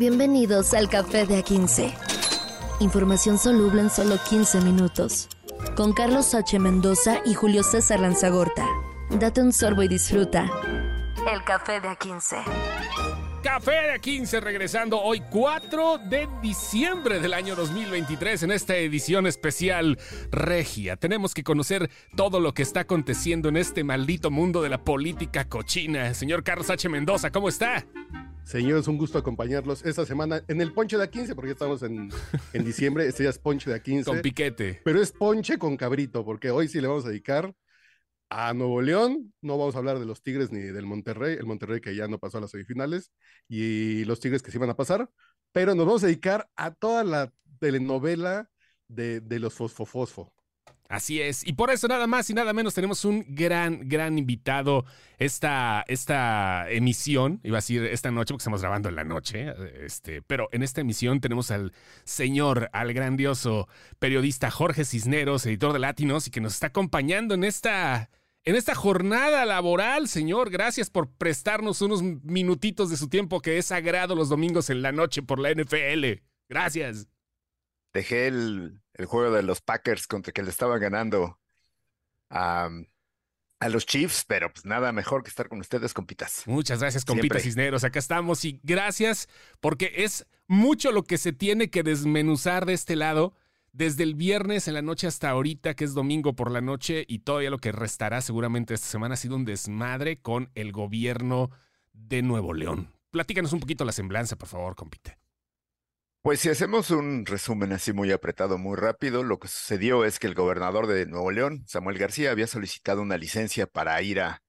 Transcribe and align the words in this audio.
Bienvenidos 0.00 0.72
al 0.72 0.88
Café 0.88 1.26
de 1.26 1.44
A15. 1.44 1.92
Información 2.80 3.36
soluble 3.36 3.82
en 3.82 3.90
solo 3.90 4.16
15 4.30 4.62
minutos. 4.62 5.28
Con 5.76 5.92
Carlos 5.92 6.34
H. 6.34 6.58
Mendoza 6.58 7.20
y 7.26 7.34
Julio 7.34 7.62
César 7.62 8.00
Lanzagorta. 8.00 8.66
Date 9.10 9.42
un 9.42 9.52
sorbo 9.52 9.82
y 9.82 9.88
disfruta. 9.88 10.50
El 11.30 11.44
Café 11.44 11.82
de 11.82 11.88
A15. 11.88 12.42
Café 13.42 13.72
de 13.72 14.00
A15 14.00 14.40
regresando 14.40 14.98
hoy 14.98 15.20
4 15.30 15.98
de 16.08 16.26
diciembre 16.40 17.20
del 17.20 17.34
año 17.34 17.54
2023 17.54 18.44
en 18.44 18.52
esta 18.52 18.76
edición 18.76 19.26
especial 19.26 19.98
regia. 20.30 20.96
Tenemos 20.96 21.34
que 21.34 21.44
conocer 21.44 21.90
todo 22.16 22.40
lo 22.40 22.54
que 22.54 22.62
está 22.62 22.80
aconteciendo 22.80 23.50
en 23.50 23.58
este 23.58 23.84
maldito 23.84 24.30
mundo 24.30 24.62
de 24.62 24.70
la 24.70 24.82
política 24.82 25.44
cochina. 25.44 26.14
Señor 26.14 26.42
Carlos 26.42 26.70
H. 26.70 26.88
Mendoza, 26.88 27.30
¿cómo 27.30 27.50
está? 27.50 27.84
Señores, 28.50 28.88
un 28.88 28.98
gusto 28.98 29.16
acompañarlos 29.16 29.84
esta 29.84 30.04
semana 30.04 30.42
en 30.48 30.60
el 30.60 30.72
Ponche 30.72 30.98
de 30.98 31.08
A15, 31.08 31.36
porque 31.36 31.50
ya 31.50 31.52
estamos 31.52 31.84
en, 31.84 32.10
en 32.52 32.64
diciembre. 32.64 33.06
Este 33.06 33.22
ya 33.22 33.30
es 33.30 33.38
Ponche 33.38 33.70
de 33.70 33.80
A15. 33.80 34.04
Con 34.04 34.20
piquete. 34.22 34.80
Pero 34.84 35.00
es 35.00 35.12
Ponche 35.12 35.56
con 35.56 35.76
cabrito, 35.76 36.24
porque 36.24 36.50
hoy 36.50 36.66
sí 36.66 36.80
le 36.80 36.88
vamos 36.88 37.04
a 37.04 37.10
dedicar 37.10 37.54
a 38.28 38.52
Nuevo 38.52 38.82
León. 38.82 39.32
No 39.40 39.56
vamos 39.56 39.76
a 39.76 39.78
hablar 39.78 40.00
de 40.00 40.04
los 40.04 40.24
Tigres 40.24 40.50
ni 40.50 40.62
del 40.62 40.84
Monterrey, 40.84 41.36
el 41.38 41.46
Monterrey 41.46 41.80
que 41.80 41.94
ya 41.94 42.08
no 42.08 42.18
pasó 42.18 42.38
a 42.38 42.40
las 42.40 42.50
semifinales, 42.50 43.12
y 43.46 44.04
los 44.06 44.18
Tigres 44.18 44.42
que 44.42 44.50
sí 44.50 44.58
van 44.58 44.70
a 44.70 44.76
pasar. 44.76 45.08
Pero 45.52 45.76
nos 45.76 45.86
vamos 45.86 46.02
a 46.02 46.08
dedicar 46.08 46.50
a 46.56 46.74
toda 46.74 47.04
la 47.04 47.32
telenovela 47.60 48.50
de, 48.88 49.20
de 49.20 49.38
los 49.38 49.54
Fosfofosfo. 49.54 50.34
Así 50.90 51.22
es, 51.22 51.46
y 51.46 51.52
por 51.52 51.70
eso 51.70 51.86
nada 51.86 52.08
más 52.08 52.28
y 52.30 52.34
nada 52.34 52.52
menos 52.52 52.74
tenemos 52.74 53.04
un 53.04 53.24
gran, 53.28 53.88
gran 53.88 54.18
invitado 54.18 54.84
esta, 55.18 55.84
esta 55.86 56.68
emisión, 56.68 57.38
iba 57.44 57.58
a 57.58 57.62
decir 57.62 57.84
esta 57.84 58.10
noche 58.10 58.34
porque 58.34 58.40
estamos 58.40 58.60
grabando 58.60 58.88
en 58.88 58.96
la 58.96 59.04
noche, 59.04 59.54
este, 59.84 60.20
pero 60.20 60.48
en 60.50 60.64
esta 60.64 60.80
emisión 60.80 61.20
tenemos 61.20 61.52
al 61.52 61.72
señor, 62.02 62.70
al 62.72 62.92
grandioso 62.92 63.68
periodista 64.00 64.50
Jorge 64.50 64.84
Cisneros, 64.84 65.46
editor 65.46 65.72
de 65.72 65.78
Latinos, 65.78 66.26
y 66.26 66.32
que 66.32 66.40
nos 66.40 66.54
está 66.54 66.66
acompañando 66.66 67.34
en 67.34 67.44
esta, 67.44 68.10
en 68.42 68.56
esta 68.56 68.74
jornada 68.74 69.44
laboral, 69.44 70.08
señor. 70.08 70.50
Gracias 70.50 70.90
por 70.90 71.08
prestarnos 71.08 71.82
unos 71.82 72.02
minutitos 72.02 72.90
de 72.90 72.96
su 72.96 73.08
tiempo 73.08 73.40
que 73.40 73.58
es 73.58 73.66
sagrado 73.66 74.16
los 74.16 74.28
domingos 74.28 74.70
en 74.70 74.82
la 74.82 74.90
noche 74.90 75.22
por 75.22 75.38
la 75.38 75.52
NFL. 75.52 76.20
Gracias. 76.48 77.06
Dejé 77.92 78.26
el, 78.26 78.79
el 79.00 79.06
juego 79.06 79.34
de 79.34 79.42
los 79.42 79.60
Packers 79.60 80.06
contra 80.06 80.32
que 80.32 80.42
le 80.42 80.50
estaban 80.50 80.80
ganando 80.80 81.40
a, 82.30 82.70
a 83.58 83.68
los 83.68 83.86
Chiefs, 83.86 84.24
pero 84.26 84.52
pues 84.52 84.64
nada 84.64 84.92
mejor 84.92 85.22
que 85.22 85.30
estar 85.30 85.48
con 85.48 85.60
ustedes, 85.60 85.92
compitas. 85.92 86.42
Muchas 86.46 86.80
gracias, 86.80 87.04
compitas 87.04 87.42
Cisneros. 87.42 87.84
Acá 87.84 87.98
estamos 87.98 88.44
y 88.44 88.60
gracias 88.62 89.28
porque 89.60 89.92
es 89.96 90.26
mucho 90.46 90.92
lo 90.92 91.04
que 91.04 91.18
se 91.18 91.32
tiene 91.32 91.70
que 91.70 91.82
desmenuzar 91.82 92.66
de 92.66 92.74
este 92.74 92.96
lado 92.96 93.34
desde 93.72 94.02
el 94.02 94.14
viernes 94.14 94.66
en 94.66 94.74
la 94.74 94.82
noche 94.82 95.06
hasta 95.06 95.30
ahorita, 95.30 95.74
que 95.74 95.84
es 95.84 95.94
domingo 95.94 96.34
por 96.34 96.50
la 96.50 96.60
noche, 96.60 97.04
y 97.06 97.20
todavía 97.20 97.50
lo 97.50 97.58
que 97.58 97.70
restará 97.70 98.20
seguramente 98.20 98.74
esta 98.74 98.88
semana 98.88 99.14
ha 99.14 99.16
sido 99.16 99.36
un 99.36 99.44
desmadre 99.44 100.20
con 100.20 100.50
el 100.56 100.72
gobierno 100.72 101.50
de 101.92 102.22
Nuevo 102.22 102.52
León. 102.52 102.92
Platícanos 103.12 103.52
un 103.52 103.60
poquito 103.60 103.84
la 103.84 103.92
semblanza, 103.92 104.36
por 104.36 104.48
favor, 104.48 104.74
compite. 104.74 105.19
Pues 106.22 106.40
si 106.40 106.50
hacemos 106.50 106.90
un 106.90 107.24
resumen 107.24 107.72
así 107.72 107.92
muy 107.94 108.12
apretado, 108.12 108.58
muy 108.58 108.76
rápido, 108.76 109.22
lo 109.22 109.38
que 109.38 109.48
sucedió 109.48 110.04
es 110.04 110.18
que 110.18 110.26
el 110.26 110.34
gobernador 110.34 110.86
de 110.86 111.06
Nuevo 111.06 111.30
León, 111.30 111.64
Samuel 111.66 111.96
García, 111.98 112.30
había 112.30 112.46
solicitado 112.46 113.00
una 113.00 113.16
licencia 113.16 113.66
para 113.66 114.00
ir 114.02 114.20
a, 114.20 114.42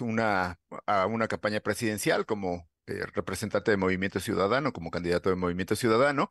una, 0.00 0.58
a 0.86 1.06
una 1.06 1.28
campaña 1.28 1.60
presidencial 1.60 2.24
como 2.26 2.68
eh, 2.86 3.04
representante 3.14 3.72
de 3.72 3.76
Movimiento 3.78 4.20
Ciudadano, 4.20 4.72
como 4.72 4.90
candidato 4.92 5.30
de 5.30 5.36
Movimiento 5.36 5.74
Ciudadano. 5.76 6.28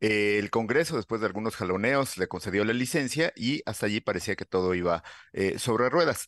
Eh, 0.00 0.38
el 0.38 0.50
Congreso, 0.50 0.96
después 0.96 1.20
de 1.20 1.26
algunos 1.28 1.56
jaloneos, 1.56 2.18
le 2.18 2.28
concedió 2.28 2.64
la 2.64 2.72
licencia 2.74 3.32
y 3.36 3.62
hasta 3.66 3.86
allí 3.86 4.00
parecía 4.00 4.36
que 4.36 4.46
todo 4.46 4.74
iba 4.74 5.02
eh, 5.32 5.58
sobre 5.58 5.90
ruedas. 5.90 6.26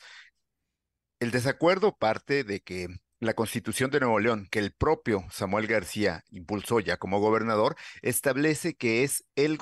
El 1.20 1.30
desacuerdo 1.30 1.96
parte 1.96 2.44
de 2.44 2.60
que 2.60 2.88
la 3.20 3.34
Constitución 3.34 3.90
de 3.90 4.00
Nuevo 4.00 4.20
León, 4.20 4.48
que 4.50 4.58
el 4.60 4.72
propio 4.72 5.24
Samuel 5.30 5.66
García 5.66 6.24
impulsó 6.30 6.80
ya 6.80 6.98
como 6.98 7.20
gobernador, 7.20 7.76
establece 8.02 8.76
que 8.76 9.02
es 9.04 9.24
el, 9.34 9.58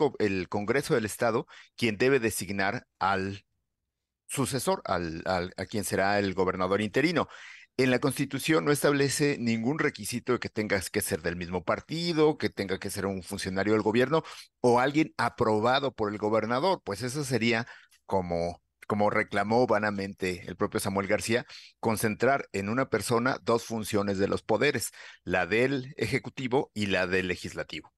Congreso 0.48 0.94
del 0.94 1.06
Estado 1.06 1.46
quien 1.76 1.96
debe 1.98 2.20
designar 2.20 2.86
al 2.98 3.46
sucesor, 4.26 4.82
al, 4.84 5.22
a 5.26 5.66
quien 5.66 5.84
será 5.84 6.18
el 6.18 6.34
gobernador 6.34 6.80
interino. 6.82 7.28
En 7.78 7.90
la 7.90 7.98
Constitución 7.98 8.64
no 8.64 8.72
establece 8.72 9.36
ningún 9.38 9.78
requisito 9.78 10.32
de 10.32 10.38
que 10.38 10.48
tengas 10.48 10.90
que 10.90 11.02
ser 11.02 11.22
del 11.22 11.36
mismo 11.36 11.64
partido, 11.64 12.38
que 12.38 12.48
tenga 12.48 12.78
que 12.78 12.90
ser 12.90 13.06
un 13.06 13.22
funcionario 13.22 13.74
del 13.74 13.82
gobierno 13.82 14.22
o 14.60 14.80
alguien 14.80 15.14
aprobado 15.18 15.94
por 15.94 16.10
el 16.10 16.18
gobernador, 16.18 16.82
pues 16.84 17.02
eso 17.02 17.22
sería 17.24 17.66
como 18.06 18.62
como 18.86 19.10
reclamó 19.10 19.66
vanamente 19.66 20.44
el 20.46 20.56
propio 20.56 20.80
Samuel 20.80 21.06
García, 21.06 21.46
concentrar 21.80 22.48
en 22.52 22.68
una 22.68 22.88
persona 22.88 23.38
dos 23.42 23.64
funciones 23.64 24.18
de 24.18 24.28
los 24.28 24.42
poderes, 24.42 24.92
la 25.24 25.46
del 25.46 25.94
Ejecutivo 25.96 26.70
y 26.74 26.86
la 26.86 27.06
del 27.06 27.28
Legislativo. 27.28 27.92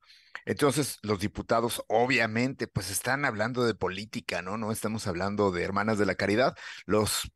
Entonces, 0.46 0.98
los 1.02 1.20
diputados 1.20 1.84
obviamente 1.88 2.68
pues 2.68 2.90
están 2.90 3.24
hablando 3.24 3.64
de 3.66 3.74
política, 3.74 4.42
¿no? 4.42 4.56
No 4.56 4.72
estamos 4.72 5.06
hablando 5.06 5.50
de 5.50 5.62
hermanas 5.62 5.98
de 5.98 6.06
la 6.06 6.14
caridad. 6.14 6.56
Los 6.86 7.30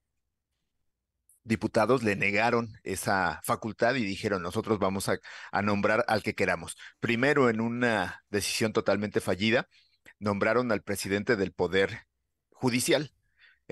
diputados 1.44 2.02
le 2.02 2.16
negaron 2.16 2.78
esa 2.84 3.40
facultad 3.44 3.94
y 3.96 4.04
dijeron, 4.04 4.42
nosotros 4.42 4.78
vamos 4.78 5.08
a, 5.08 5.18
nombrar 5.62 6.04
al 6.08 6.22
que 6.22 6.34
queramos. 6.34 6.76
Primero, 7.00 7.50
en 7.50 7.60
una 7.60 8.22
decisión 8.30 8.72
totalmente 8.72 9.20
fallida, 9.20 9.68
nombraron 10.18 10.72
al 10.72 10.82
presidente 10.82 11.36
del 11.36 11.52
Poder 11.52 12.06
Judicial, 12.50 13.12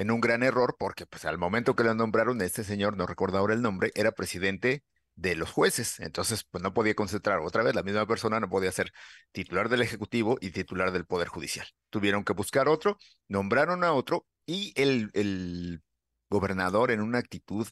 en 0.00 0.10
un 0.10 0.20
gran 0.22 0.42
error 0.42 0.76
porque 0.78 1.04
pues 1.04 1.26
al 1.26 1.36
momento 1.36 1.76
que 1.76 1.84
lo 1.84 1.94
nombraron, 1.94 2.40
este 2.40 2.64
señor, 2.64 2.96
no 2.96 3.06
recuerdo 3.06 3.36
ahora 3.36 3.52
el 3.52 3.60
nombre, 3.60 3.92
era 3.94 4.12
presidente 4.12 4.82
de 5.14 5.36
los 5.36 5.50
jueces. 5.50 6.00
Entonces, 6.00 6.44
pues 6.50 6.62
no 6.64 6.72
podía 6.72 6.94
concentrar 6.94 7.40
otra 7.40 7.62
vez, 7.62 7.74
la 7.74 7.82
misma 7.82 8.06
persona 8.06 8.40
no 8.40 8.48
podía 8.48 8.72
ser 8.72 8.92
titular 9.30 9.68
del 9.68 9.82
Ejecutivo 9.82 10.38
y 10.40 10.52
titular 10.52 10.90
del 10.90 11.04
Poder 11.04 11.28
Judicial. 11.28 11.66
Tuvieron 11.90 12.24
que 12.24 12.32
buscar 12.32 12.66
otro, 12.66 12.96
nombraron 13.28 13.84
a 13.84 13.92
otro 13.92 14.26
y 14.46 14.72
el, 14.74 15.10
el 15.12 15.82
gobernador 16.30 16.92
en 16.92 17.02
una 17.02 17.18
actitud, 17.18 17.68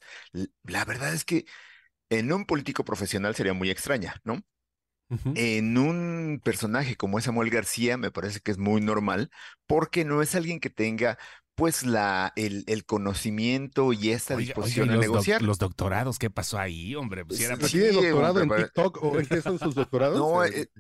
la 0.64 0.84
verdad 0.84 1.14
es 1.14 1.24
que 1.24 1.46
en 2.10 2.30
un 2.30 2.44
político 2.44 2.84
profesional 2.84 3.34
sería 3.36 3.54
muy 3.54 3.70
extraña, 3.70 4.16
¿no? 4.24 4.42
Uh 5.10 5.16
-huh. 5.16 5.32
En 5.36 5.78
un 5.78 6.42
personaje 6.44 6.94
como 6.96 7.18
es 7.18 7.24
Samuel 7.24 7.48
García, 7.48 7.96
me 7.96 8.10
parece 8.10 8.40
que 8.40 8.50
es 8.50 8.58
muy 8.58 8.82
normal, 8.82 9.30
porque 9.66 10.04
no 10.04 10.20
es 10.20 10.34
alguien 10.34 10.60
que 10.60 10.68
tenga 10.68 11.16
pues 11.58 11.84
la, 11.84 12.32
el, 12.36 12.62
el 12.68 12.86
conocimiento 12.86 13.92
y 13.92 14.10
esta 14.10 14.36
oye, 14.36 14.46
disposición 14.46 14.90
oye, 14.90 14.98
a 14.98 15.00
negociar. 15.00 15.40
Doc, 15.40 15.48
los 15.48 15.58
doctorados, 15.58 16.16
¿qué 16.16 16.30
pasó 16.30 16.56
ahí, 16.56 16.94
hombre? 16.94 17.24
Pues 17.24 17.40
era 17.40 17.56
sí, 17.56 17.80
¿Tiene 17.80 17.90
doctorado 17.90 18.40
en 18.40 18.48
TikTok 18.48 19.02
o 19.02 19.18
en 19.18 19.26
qué 19.26 19.42
son 19.42 19.58
sus 19.58 19.74
doctorados? 19.74 20.16
No, 20.16 20.44
eh, 20.44 20.70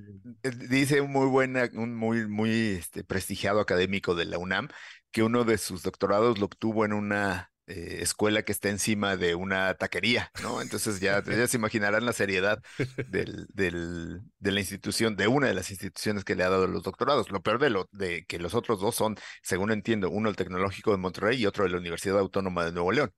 eh, 0.44 0.50
dice 0.70 1.00
un 1.00 1.10
muy 1.10 1.26
buena, 1.26 1.68
un 1.74 1.96
muy, 1.96 2.28
muy 2.28 2.50
este, 2.50 3.02
prestigiado 3.02 3.58
académico 3.58 4.14
de 4.14 4.26
la 4.26 4.38
UNAM 4.38 4.68
que 5.10 5.24
uno 5.24 5.42
de 5.42 5.58
sus 5.58 5.82
doctorados 5.82 6.38
lo 6.38 6.46
obtuvo 6.46 6.84
en 6.84 6.92
una 6.92 7.50
eh, 7.68 7.98
escuela 8.02 8.42
que 8.42 8.52
está 8.52 8.68
encima 8.70 9.16
de 9.16 9.34
una 9.34 9.74
taquería, 9.74 10.30
¿no? 10.42 10.60
Entonces 10.62 11.00
ya, 11.00 11.22
ya 11.24 11.46
se 11.46 11.56
imaginarán 11.56 12.04
la 12.06 12.12
seriedad 12.12 12.60
del, 13.08 13.46
del, 13.52 14.20
de 14.38 14.52
la 14.52 14.60
institución, 14.60 15.16
de 15.16 15.28
una 15.28 15.48
de 15.48 15.54
las 15.54 15.70
instituciones 15.70 16.24
que 16.24 16.34
le 16.34 16.44
ha 16.44 16.50
dado 16.50 16.66
los 16.66 16.82
doctorados. 16.82 17.30
Lo 17.30 17.42
peor 17.42 17.58
de, 17.60 17.70
lo, 17.70 17.88
de 17.92 18.24
que 18.26 18.38
los 18.38 18.54
otros 18.54 18.80
dos 18.80 18.94
son, 18.94 19.16
según 19.42 19.70
entiendo, 19.72 20.10
uno 20.10 20.28
el 20.28 20.36
Tecnológico 20.36 20.92
de 20.92 20.98
Monterrey 20.98 21.40
y 21.40 21.46
otro 21.46 21.64
de 21.64 21.70
la 21.70 21.78
Universidad 21.78 22.18
Autónoma 22.18 22.64
de 22.64 22.72
Nuevo 22.72 22.92
León. 22.92 23.12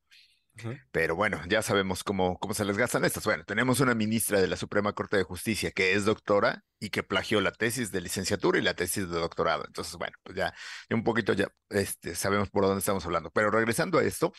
Pero 0.91 1.17
bueno, 1.17 1.41
ya 1.49 1.63
sabemos 1.63 2.05
cómo, 2.05 2.39
cómo 2.39 2.55
se 2.55 2.65
les 2.65 2.77
gastan 2.77 3.05
estas. 3.05 3.25
Bueno, 3.25 3.45
tenemos 3.45 3.81
una 3.81 3.95
ministra 3.95 4.41
de 4.41 4.47
la 4.47 4.57
Suprema 4.57 4.93
Corte 4.93 5.17
de 5.17 5.23
Justicia 5.25 5.71
que 5.71 5.95
es 5.95 6.05
doctora 6.05 6.65
y 6.79 6.91
que 6.91 7.03
plagió 7.03 7.41
la 7.41 7.53
tesis 7.53 7.93
de 7.93 8.01
licenciatura 8.01 8.59
y 8.59 8.63
la 8.63 8.75
tesis 8.75 9.09
de 9.09 9.19
doctorado. 9.19 9.65
Entonces, 9.67 9.97
bueno, 9.97 10.17
pues 10.23 10.37
ya 10.37 10.55
un 10.91 11.05
poquito 11.05 11.33
ya 11.33 11.49
este, 11.69 12.15
sabemos 12.15 12.51
por 12.51 12.65
dónde 12.65 12.81
estamos 12.81 13.05
hablando. 13.05 13.31
Pero 13.31 13.51
regresando 13.51 13.99
a 13.99 14.05
esto, 14.05 14.33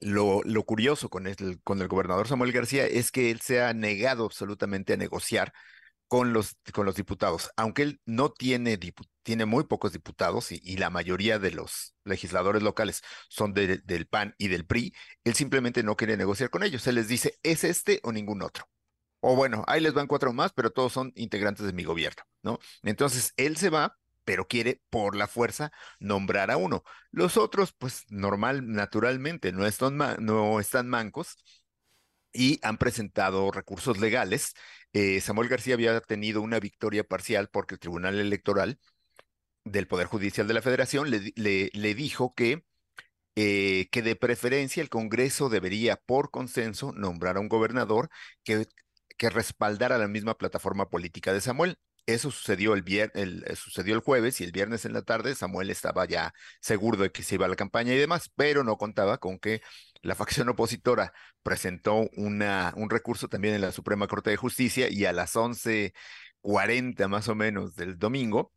lo, 0.00 0.42
lo 0.44 0.64
curioso 0.64 1.08
con 1.08 1.26
el, 1.26 1.60
con 1.62 1.80
el 1.80 1.88
gobernador 1.88 2.28
Samuel 2.28 2.52
García 2.52 2.86
es 2.86 3.10
que 3.10 3.30
él 3.30 3.40
se 3.40 3.62
ha 3.62 3.72
negado 3.72 4.24
absolutamente 4.24 4.92
a 4.92 4.96
negociar 4.96 5.52
con 6.14 6.32
los, 6.32 6.56
con 6.72 6.86
los 6.86 6.94
diputados, 6.94 7.50
aunque 7.56 7.82
él 7.82 8.00
no 8.06 8.30
tiene, 8.30 8.78
tiene 9.24 9.46
muy 9.46 9.64
pocos 9.64 9.92
diputados 9.92 10.52
y, 10.52 10.76
la 10.76 10.88
mayoría 10.88 11.40
de 11.40 11.50
los 11.50 11.96
legisladores 12.04 12.62
locales 12.62 13.02
son 13.28 13.52
de, 13.52 13.78
del 13.78 14.06
PAN 14.06 14.32
y 14.38 14.46
del 14.46 14.64
PRI, 14.64 14.94
él 15.24 15.34
simplemente 15.34 15.82
no 15.82 15.96
quiere 15.96 16.16
negociar 16.16 16.50
con 16.50 16.62
ellos. 16.62 16.86
Él 16.86 16.94
les 16.94 17.08
dice, 17.08 17.40
es 17.42 17.64
este 17.64 17.98
o 18.04 18.12
ningún 18.12 18.42
otro. 18.42 18.68
O 19.18 19.34
bueno, 19.34 19.64
ahí 19.66 19.80
les 19.80 19.92
van 19.92 20.06
cuatro 20.06 20.32
más, 20.32 20.52
pero 20.52 20.70
todos 20.70 20.92
son 20.92 21.12
integrantes 21.16 21.66
de 21.66 21.72
mi 21.72 21.82
gobierno, 21.82 22.22
¿no? 22.44 22.60
Entonces, 22.84 23.32
él 23.36 23.56
se 23.56 23.70
va, 23.70 23.98
pero 24.24 24.46
quiere 24.46 24.82
por 24.90 25.16
la 25.16 25.26
fuerza 25.26 25.72
nombrar 25.98 26.52
a 26.52 26.58
uno. 26.58 26.84
Los 27.10 27.36
otros, 27.36 27.72
pues 27.76 28.04
normal, 28.08 28.70
naturalmente, 28.70 29.50
no 29.50 29.66
están, 29.66 29.96
no 29.96 30.60
están 30.60 30.88
mancos 30.88 31.38
y 32.34 32.58
han 32.62 32.78
presentado 32.78 33.50
recursos 33.52 33.98
legales. 33.98 34.54
Eh, 34.92 35.20
Samuel 35.20 35.48
García 35.48 35.74
había 35.74 36.00
tenido 36.00 36.42
una 36.42 36.60
victoria 36.60 37.04
parcial 37.04 37.48
porque 37.50 37.76
el 37.76 37.80
Tribunal 37.80 38.18
Electoral 38.18 38.78
del 39.64 39.86
Poder 39.86 40.06
Judicial 40.06 40.46
de 40.46 40.54
la 40.54 40.62
Federación 40.62 41.10
le, 41.10 41.94
dijo 41.94 42.34
que, 42.34 42.64
eh, 43.36 43.88
que 43.90 44.02
de 44.02 44.16
preferencia 44.16 44.82
el 44.82 44.90
Congreso 44.90 45.48
debería, 45.48 45.96
por 45.96 46.30
consenso, 46.30 46.92
nombrar 46.92 47.36
a 47.36 47.40
un 47.40 47.48
gobernador 47.48 48.10
que, 48.44 48.66
que 49.16 49.30
respaldara 49.30 49.98
la 49.98 50.08
misma 50.08 50.36
plataforma 50.36 50.88
política 50.90 51.32
de 51.32 51.40
Samuel. 51.40 51.78
Eso 52.06 52.30
sucedió 52.30 52.74
el, 52.74 52.82
viernes, 52.82 53.16
el, 53.16 53.44
eh, 53.46 53.56
sucedió 53.56 53.94
el 53.94 54.00
jueves 54.00 54.40
y 54.40 54.44
el 54.44 54.52
viernes 54.52 54.84
en 54.84 54.92
la 54.92 55.02
tarde 55.02 55.34
Samuel 55.34 55.70
estaba 55.70 56.04
ya 56.06 56.34
seguro 56.60 56.98
de 56.98 57.10
que 57.10 57.22
se 57.22 57.36
iba 57.36 57.46
a 57.46 57.48
la 57.48 57.56
campaña 57.56 57.94
y 57.94 57.98
demás, 57.98 58.30
pero 58.36 58.62
no 58.64 58.76
contaba 58.76 59.18
con 59.18 59.38
que 59.38 59.62
la 60.04 60.14
facción 60.14 60.48
opositora 60.50 61.12
presentó 61.42 62.08
una, 62.16 62.72
un 62.76 62.90
recurso 62.90 63.28
también 63.28 63.54
en 63.54 63.62
la 63.62 63.72
Suprema 63.72 64.06
Corte 64.06 64.30
de 64.30 64.36
Justicia 64.36 64.88
y 64.90 65.06
a 65.06 65.12
las 65.12 65.34
11:40 65.36 67.08
más 67.08 67.28
o 67.28 67.34
menos 67.34 67.74
del 67.74 67.98
domingo 67.98 68.52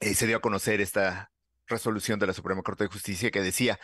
eh, 0.00 0.14
se 0.14 0.26
dio 0.26 0.38
a 0.38 0.40
conocer 0.40 0.80
esta 0.80 1.32
resolución 1.66 2.18
de 2.18 2.26
la 2.26 2.32
Suprema 2.32 2.62
Corte 2.62 2.84
de 2.84 2.90
Justicia 2.90 3.30
que 3.30 3.42
decía 3.42 3.78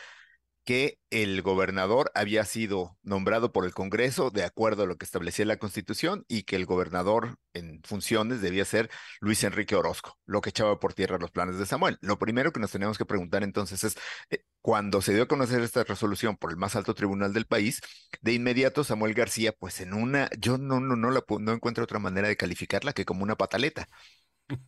que 0.64 0.99
el 1.11 1.43
gobernador 1.43 2.11
había 2.14 2.44
sido 2.44 2.97
nombrado 3.03 3.53
por 3.53 3.64
el 3.64 3.75
Congreso 3.75 4.31
de 4.31 4.44
acuerdo 4.44 4.85
a 4.85 4.87
lo 4.87 4.97
que 4.97 5.05
establecía 5.05 5.44
la 5.44 5.56
Constitución 5.56 6.25
y 6.29 6.44
que 6.44 6.56
el 6.56 6.67
gobernador 6.67 7.37
en 7.53 7.82
funciones 7.85 8.41
debía 8.41 8.64
ser 8.64 8.88
Luis 9.20 9.43
Enrique 9.44 9.75
Orozco, 9.75 10.19
lo 10.25 10.41
que 10.41 10.50
echaba 10.50 10.79
por 10.79 10.94
tierra 10.94 11.19
los 11.19 11.32
planes 11.32 11.59
de 11.59 11.67
Samuel. 11.67 11.99
Lo 12.00 12.19
primero 12.19 12.53
que 12.53 12.61
nos 12.61 12.70
tenemos 12.70 12.97
que 12.97 13.05
preguntar 13.05 13.43
entonces 13.43 13.82
es, 13.85 13.97
eh, 14.31 14.44
cuando 14.61 15.03
se 15.03 15.12
dio 15.14 15.25
a 15.25 15.29
conocer 15.29 15.61
esta 15.62 15.85
resolución 15.85 16.37
por 16.37 16.50
el 16.50 16.56
más 16.56 16.76
alto 16.76 16.94
tribunal 16.94 17.32
del 17.32 17.47
país, 17.47 17.81
de 18.20 18.32
inmediato 18.32 18.85
Samuel 18.85 19.14
García, 19.14 19.53
pues 19.53 19.81
en 19.81 19.93
una, 19.94 20.31
yo 20.38 20.59
no, 20.59 20.81
no, 20.81 20.97
no, 20.97 21.11
la, 21.11 21.25
no 21.41 21.53
encuentro 21.53 21.85
otra 21.85 21.99
manera 21.99 22.29
de 22.29 22.37
calificarla 22.37 22.93
que 22.93 23.05
como 23.05 23.25
una 23.25 23.37
pataleta. 23.37 23.88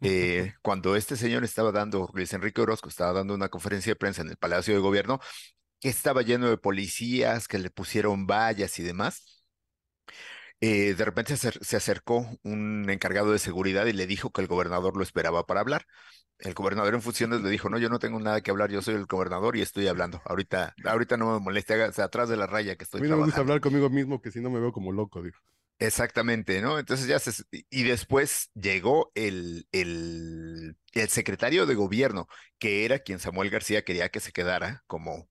Eh, 0.01 0.55
cuando 0.63 0.97
este 0.97 1.17
señor 1.17 1.45
estaba 1.45 1.73
dando, 1.73 2.11
Luis 2.15 2.33
Enrique 2.33 2.61
Orozco 2.61 2.89
estaba 2.89 3.13
dando 3.13 3.35
una 3.35 3.49
conferencia 3.49 3.93
de 3.93 3.97
prensa 3.97 4.23
en 4.23 4.31
el 4.31 4.37
Palacio 4.37 4.75
de 4.75 4.81
Gobierno, 4.81 5.21
que 5.85 5.91
estaba 5.91 6.23
lleno 6.23 6.49
de 6.49 6.57
policías, 6.57 7.47
que 7.47 7.59
le 7.59 7.69
pusieron 7.69 8.27
vallas 8.27 8.79
y 8.79 8.83
demás. 8.83 9.45
Eh, 10.63 10.95
de 10.95 11.05
repente 11.05 11.37
se, 11.37 11.77
acercó 11.77 12.27
un 12.43 12.89
encargado 12.89 13.33
de 13.33 13.39
seguridad 13.39 13.85
y 13.85 13.93
le 13.93 14.07
dijo 14.07 14.33
que 14.33 14.41
el 14.41 14.47
gobernador 14.47 14.97
lo 14.97 15.03
esperaba 15.03 15.45
para 15.45 15.61
hablar. 15.61 15.85
El 16.39 16.55
gobernador 16.55 16.95
en 16.95 17.03
funciones 17.03 17.43
le 17.43 17.51
dijo, 17.51 17.69
no, 17.69 17.77
yo 17.77 17.91
no 17.91 17.99
tengo 17.99 18.19
nada 18.19 18.41
que 18.41 18.51
hablar, 18.51 18.71
yo 18.71 18.81
soy 18.81 18.95
el 18.95 19.05
gobernador 19.05 19.59
y 19.59 19.61
estoy 19.61 19.87
hablando. 19.87 20.23
Ahorita, 20.25 20.75
ahorita 20.87 21.19
no 21.19 21.35
me 21.35 21.41
moleste, 21.41 21.75
hágase 21.75 22.01
atrás 22.01 22.31
de 22.31 22.39
la 22.39 22.47
raya 22.47 22.77
que 22.77 22.85
estoy. 22.85 23.01
A 23.01 23.03
mí 23.03 23.11
no 23.11 23.19
me 23.19 23.25
gusta 23.25 23.41
hablar 23.41 23.61
conmigo 23.61 23.91
mismo, 23.91 24.23
que 24.23 24.31
si 24.31 24.41
no 24.41 24.49
me 24.49 24.61
veo 24.61 24.73
como 24.73 24.91
loco, 24.91 25.23
dijo. 25.23 25.39
Exactamente, 25.79 26.63
¿no? 26.63 26.79
Entonces 26.79 27.07
ya 27.07 27.19
se, 27.19 27.45
y 27.51 27.83
después 27.83 28.51
llegó 28.55 29.13
el, 29.15 29.69
el, 29.71 30.79
el 30.93 31.09
secretario 31.11 31.67
de 31.67 31.75
gobierno, 31.75 32.27
que 32.59 32.87
era 32.87 33.01
quien 33.01 33.19
Samuel 33.19 33.51
García 33.51 33.85
quería 33.85 34.09
que 34.09 34.21
se 34.21 34.33
quedara 34.33 34.83
como, 34.87 35.29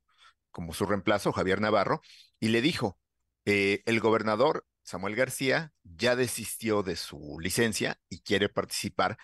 como 0.53 0.73
su 0.73 0.85
reemplazo, 0.85 1.33
Javier 1.33 1.59
Navarro, 1.61 2.01
y 2.39 2.49
le 2.49 2.61
dijo, 2.61 2.97
eh, 3.45 3.83
el 3.85 3.99
gobernador 3.99 4.65
Samuel 4.83 5.15
García 5.15 5.73
ya 5.83 6.15
desistió 6.15 6.83
de 6.83 6.95
su 6.95 7.37
licencia 7.41 7.99
y 8.09 8.21
quiere 8.21 8.49
participar, 8.49 9.17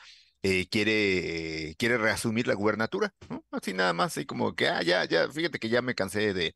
eh, 0.44 0.68
quiere, 0.70 1.76
quiere 1.78 1.98
reasumir 1.98 2.48
la 2.48 2.54
gubernatura, 2.56 3.14
¿no? 3.30 3.46
Así 3.52 3.74
nada 3.74 3.94
más, 3.94 4.18
así 4.18 4.26
como 4.26 4.56
que, 4.56 4.68
ah, 4.70 4.82
ya, 4.84 5.06
ya, 5.06 5.30
fíjate 5.32 5.60
que 5.60 5.70
ya 5.70 5.82
me 5.82 5.96
cansé 5.96 6.34
de, 6.34 6.56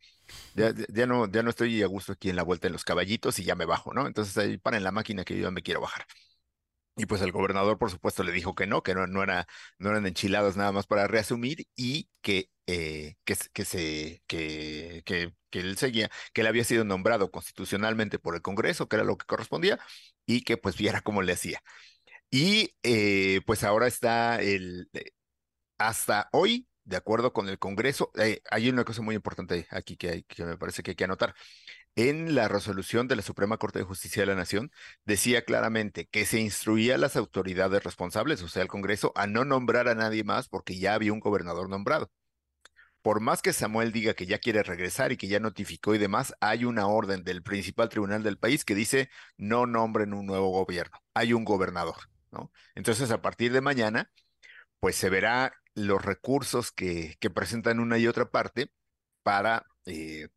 ya, 0.55 0.73
ya, 0.89 1.05
no, 1.07 1.31
ya 1.31 1.43
no 1.43 1.49
estoy 1.51 1.83
a 1.83 1.87
gusto 1.87 2.13
aquí 2.13 2.29
en 2.29 2.35
la 2.37 2.43
vuelta 2.43 2.67
de 2.67 2.73
los 2.73 2.85
caballitos 2.85 3.39
y 3.39 3.43
ya 3.45 3.55
me 3.55 3.65
bajo, 3.65 3.93
¿no? 3.93 4.07
Entonces 4.07 4.37
ahí 4.37 4.61
en 4.63 4.83
la 4.83 4.91
máquina 4.91 5.25
que 5.25 5.37
yo 5.37 5.43
ya 5.43 5.51
me 5.51 5.63
quiero 5.63 5.81
bajar. 5.81 6.05
Y 6.95 7.07
pues 7.07 7.21
el 7.23 7.31
gobernador, 7.31 7.79
por 7.79 7.89
supuesto, 7.89 8.23
le 8.23 8.31
dijo 8.31 8.53
que 8.53 8.67
no, 8.67 8.83
que 8.83 8.93
no, 8.93 9.07
no, 9.07 9.23
era, 9.23 9.47
no 9.79 9.89
eran 9.89 10.05
enchiladas 10.05 10.55
nada 10.57 10.71
más 10.71 10.85
para 10.85 11.07
reasumir 11.07 11.65
y 11.75 12.09
que, 12.21 12.49
eh, 12.67 13.15
que, 13.25 13.35
que, 13.51 13.65
se, 13.65 14.21
que, 14.27 15.01
que, 15.05 15.33
que, 15.49 15.59
él 15.59 15.75
seguía, 15.77 16.11
que 16.33 16.41
él 16.41 16.47
había 16.47 16.63
sido 16.63 16.83
nombrado 16.83 17.31
constitucionalmente 17.31 18.19
por 18.19 18.35
el 18.35 18.43
Congreso, 18.43 18.87
que 18.87 18.97
era 18.97 19.05
lo 19.05 19.17
que 19.17 19.25
correspondía, 19.25 19.79
y 20.27 20.41
que 20.43 20.57
pues 20.57 20.77
viera 20.77 21.01
cómo 21.01 21.23
le 21.23 21.33
hacía. 21.33 21.61
Y 22.31 22.75
eh, 22.83 23.41
pues 23.45 23.63
ahora 23.63 23.87
está 23.87 24.41
el, 24.41 24.89
eh, 24.93 25.11
hasta 25.77 26.29
hoy, 26.33 26.67
de 26.85 26.97
acuerdo 26.97 27.33
con 27.33 27.49
el 27.49 27.59
Congreso, 27.59 28.11
hay 28.51 28.69
una 28.69 28.85
cosa 28.85 29.01
muy 29.01 29.15
importante 29.15 29.67
aquí 29.71 29.97
que, 29.97 30.23
que 30.25 30.45
me 30.45 30.57
parece 30.57 30.83
que 30.83 30.91
hay 30.91 30.95
que 30.95 31.05
anotar 31.05 31.35
en 31.95 32.35
la 32.35 32.47
resolución 32.47 33.07
de 33.07 33.15
la 33.15 33.21
Suprema 33.21 33.57
Corte 33.57 33.79
de 33.79 33.85
Justicia 33.85 34.23
de 34.23 34.27
la 34.27 34.35
Nación 34.35 34.71
decía 35.05 35.43
claramente 35.43 36.07
que 36.07 36.25
se 36.25 36.39
instruía 36.39 36.95
a 36.95 36.97
las 36.97 37.15
autoridades 37.15 37.83
responsables, 37.83 38.41
o 38.41 38.47
sea, 38.47 38.63
el 38.63 38.67
Congreso, 38.67 39.11
a 39.15 39.27
no 39.27 39.45
nombrar 39.45 39.87
a 39.87 39.95
nadie 39.95 40.23
más 40.23 40.47
porque 40.49 40.77
ya 40.79 40.95
había 40.95 41.13
un 41.13 41.19
gobernador 41.19 41.69
nombrado. 41.69 42.11
Por 43.01 43.19
más 43.19 43.41
que 43.41 43.53
Samuel 43.53 43.91
diga 43.91 44.13
que 44.13 44.25
ya 44.25 44.39
quiere 44.39 44.63
regresar 44.63 45.11
y 45.11 45.17
que 45.17 45.27
ya 45.27 45.39
notificó 45.39 45.93
y 45.93 45.97
demás, 45.97 46.33
hay 46.39 46.65
una 46.65 46.87
orden 46.87 47.23
del 47.23 47.43
principal 47.43 47.89
tribunal 47.89 48.23
del 48.23 48.37
país 48.37 48.63
que 48.65 48.75
dice 48.75 49.09
no 49.37 49.65
nombren 49.67 50.13
un 50.13 50.25
nuevo 50.25 50.49
gobierno, 50.49 50.97
hay 51.13 51.33
un 51.33 51.43
gobernador, 51.43 51.95
¿no? 52.31 52.51
Entonces, 52.75 53.11
a 53.11 53.21
partir 53.21 53.51
de 53.51 53.61
mañana, 53.61 54.09
pues 54.79 54.95
se 54.95 55.09
verá 55.09 55.53
los 55.75 56.03
recursos 56.03 56.71
que, 56.71 57.15
que 57.19 57.29
presentan 57.29 57.79
una 57.79 57.97
y 57.97 58.07
otra 58.07 58.29
parte 58.31 58.71
para 59.23 59.65
eh, 59.85 60.29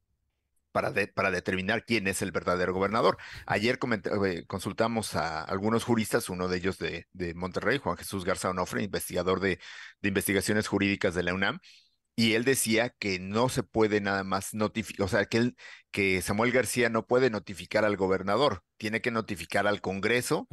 para, 0.76 0.92
para 1.14 1.30
determinar 1.30 1.86
quién 1.86 2.06
es 2.06 2.20
el 2.20 2.32
verdadero 2.32 2.74
gobernador. 2.74 3.16
Ayer 3.46 3.78
eh, 4.26 4.44
consultamos 4.46 5.14
a 5.14 5.42
algunos 5.42 5.84
juristas, 5.84 6.28
uno 6.28 6.48
de 6.48 6.58
ellos 6.58 6.76
de, 6.76 7.06
de 7.14 7.32
Monterrey, 7.32 7.78
Juan 7.78 7.96
Jesús 7.96 8.26
Garza 8.26 8.50
Onofre, 8.50 8.82
investigador 8.82 9.40
de, 9.40 9.58
de 10.02 10.08
investigaciones 10.08 10.68
jurídicas 10.68 11.14
de 11.14 11.22
la 11.22 11.32
UNAM, 11.32 11.60
y 12.14 12.34
él 12.34 12.44
decía 12.44 12.90
que 12.98 13.18
no 13.18 13.48
se 13.48 13.62
puede 13.62 14.02
nada 14.02 14.22
más 14.22 14.52
notificar, 14.52 15.06
o 15.06 15.08
sea, 15.08 15.24
que, 15.24 15.38
él, 15.38 15.56
que 15.90 16.20
Samuel 16.20 16.52
García 16.52 16.90
no 16.90 17.06
puede 17.06 17.30
notificar 17.30 17.86
al 17.86 17.96
gobernador, 17.96 18.62
tiene 18.76 19.00
que 19.00 19.10
notificar 19.10 19.66
al 19.66 19.80
Congreso 19.80 20.46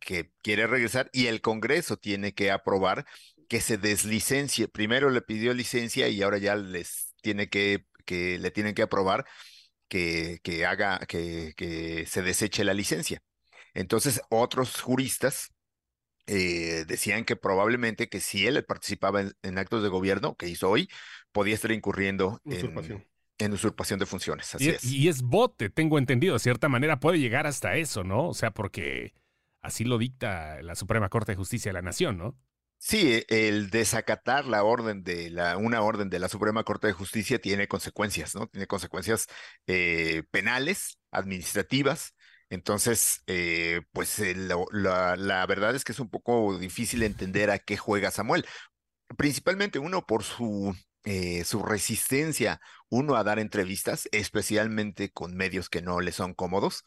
que 0.00 0.32
quiere 0.42 0.66
regresar 0.66 1.08
y 1.14 1.28
el 1.28 1.40
Congreso 1.40 1.96
tiene 1.96 2.34
que 2.34 2.50
aprobar 2.50 3.06
que 3.48 3.62
se 3.62 3.78
deslicencie. 3.78 4.68
Primero 4.68 5.08
le 5.08 5.22
pidió 5.22 5.54
licencia 5.54 6.08
y 6.08 6.20
ahora 6.20 6.36
ya 6.36 6.56
les 6.56 7.14
tiene 7.22 7.48
que, 7.48 7.86
que 8.04 8.38
le 8.38 8.50
tienen 8.50 8.74
que 8.74 8.82
aprobar 8.82 9.24
que, 9.92 10.66
haga, 10.66 11.00
que, 11.06 11.52
que, 11.56 12.06
se 12.06 12.22
deseche 12.22 12.64
la 12.64 12.74
licencia. 12.74 13.22
Entonces, 13.74 14.22
otros 14.30 14.80
juristas 14.80 15.52
eh, 16.26 16.84
decían 16.86 17.24
que 17.24 17.36
probablemente 17.36 18.08
que 18.08 18.20
si 18.20 18.46
él 18.46 18.64
participaba 18.64 19.22
en, 19.42 19.58
actos 19.58 19.82
de 19.82 19.88
gobierno, 19.88 20.34
que 20.36 20.48
hizo 20.48 20.70
hoy, 20.70 20.88
podía 21.32 21.54
estar 21.54 21.72
incurriendo 21.72 22.40
En, 23.38 23.52
usurpación 23.52 23.98
de 23.98 24.06
funciones. 24.06 24.54
Así 24.54 24.66
y, 24.66 24.68
es. 24.68 24.84
y 24.84 25.08
es 25.08 25.22
bote, 25.22 25.68
tengo 25.68 25.98
entendido, 25.98 26.34
de 26.34 26.38
cierta 26.38 26.68
manera 26.68 27.00
puede 27.00 27.18
llegar 27.18 27.46
hasta 27.46 27.76
eso, 27.76 28.04
¿no? 28.04 28.28
O 28.28 28.34
sea, 28.34 28.52
porque 28.52 29.14
así 29.60 29.84
lo 29.84 29.98
dicta 29.98 30.62
la 30.62 30.74
Suprema 30.74 31.08
Corte 31.08 31.32
de 31.32 31.36
Justicia 31.36 31.70
de 31.70 31.74
la 31.74 31.82
Nación, 31.82 32.18
¿no? 32.18 32.38
Sí, 32.84 33.24
el 33.28 33.70
desacatar 33.70 34.44
la 34.46 34.64
orden 34.64 35.04
de 35.04 35.30
la, 35.30 35.56
una 35.56 35.82
orden 35.82 36.10
de 36.10 36.18
la 36.18 36.28
Suprema 36.28 36.64
Corte 36.64 36.88
de 36.88 36.92
Justicia 36.92 37.38
tiene 37.40 37.68
consecuencias, 37.68 38.34
¿no? 38.34 38.48
Tiene 38.48 38.66
consecuencias 38.66 39.28
eh, 39.68 40.24
penales, 40.32 40.98
administrativas. 41.12 42.14
Entonces, 42.50 43.22
eh, 43.28 43.82
pues 43.92 44.18
eh, 44.18 44.34
la, 44.34 45.14
la, 45.16 45.46
verdad 45.46 45.76
es 45.76 45.84
que 45.84 45.92
es 45.92 46.00
un 46.00 46.10
poco 46.10 46.58
difícil 46.58 47.04
entender 47.04 47.50
a 47.50 47.60
qué 47.60 47.76
juega 47.76 48.10
Samuel. 48.10 48.44
Principalmente 49.16 49.78
uno 49.78 50.04
por 50.04 50.24
su, 50.24 50.76
su 51.44 51.62
resistencia, 51.62 52.60
uno 52.90 53.14
a 53.14 53.24
dar 53.24 53.38
entrevistas, 53.38 54.08
especialmente 54.12 55.12
con 55.12 55.36
medios 55.36 55.68
que 55.68 55.82
no 55.82 56.00
le 56.00 56.12
son 56.12 56.34
cómodos. 56.34 56.84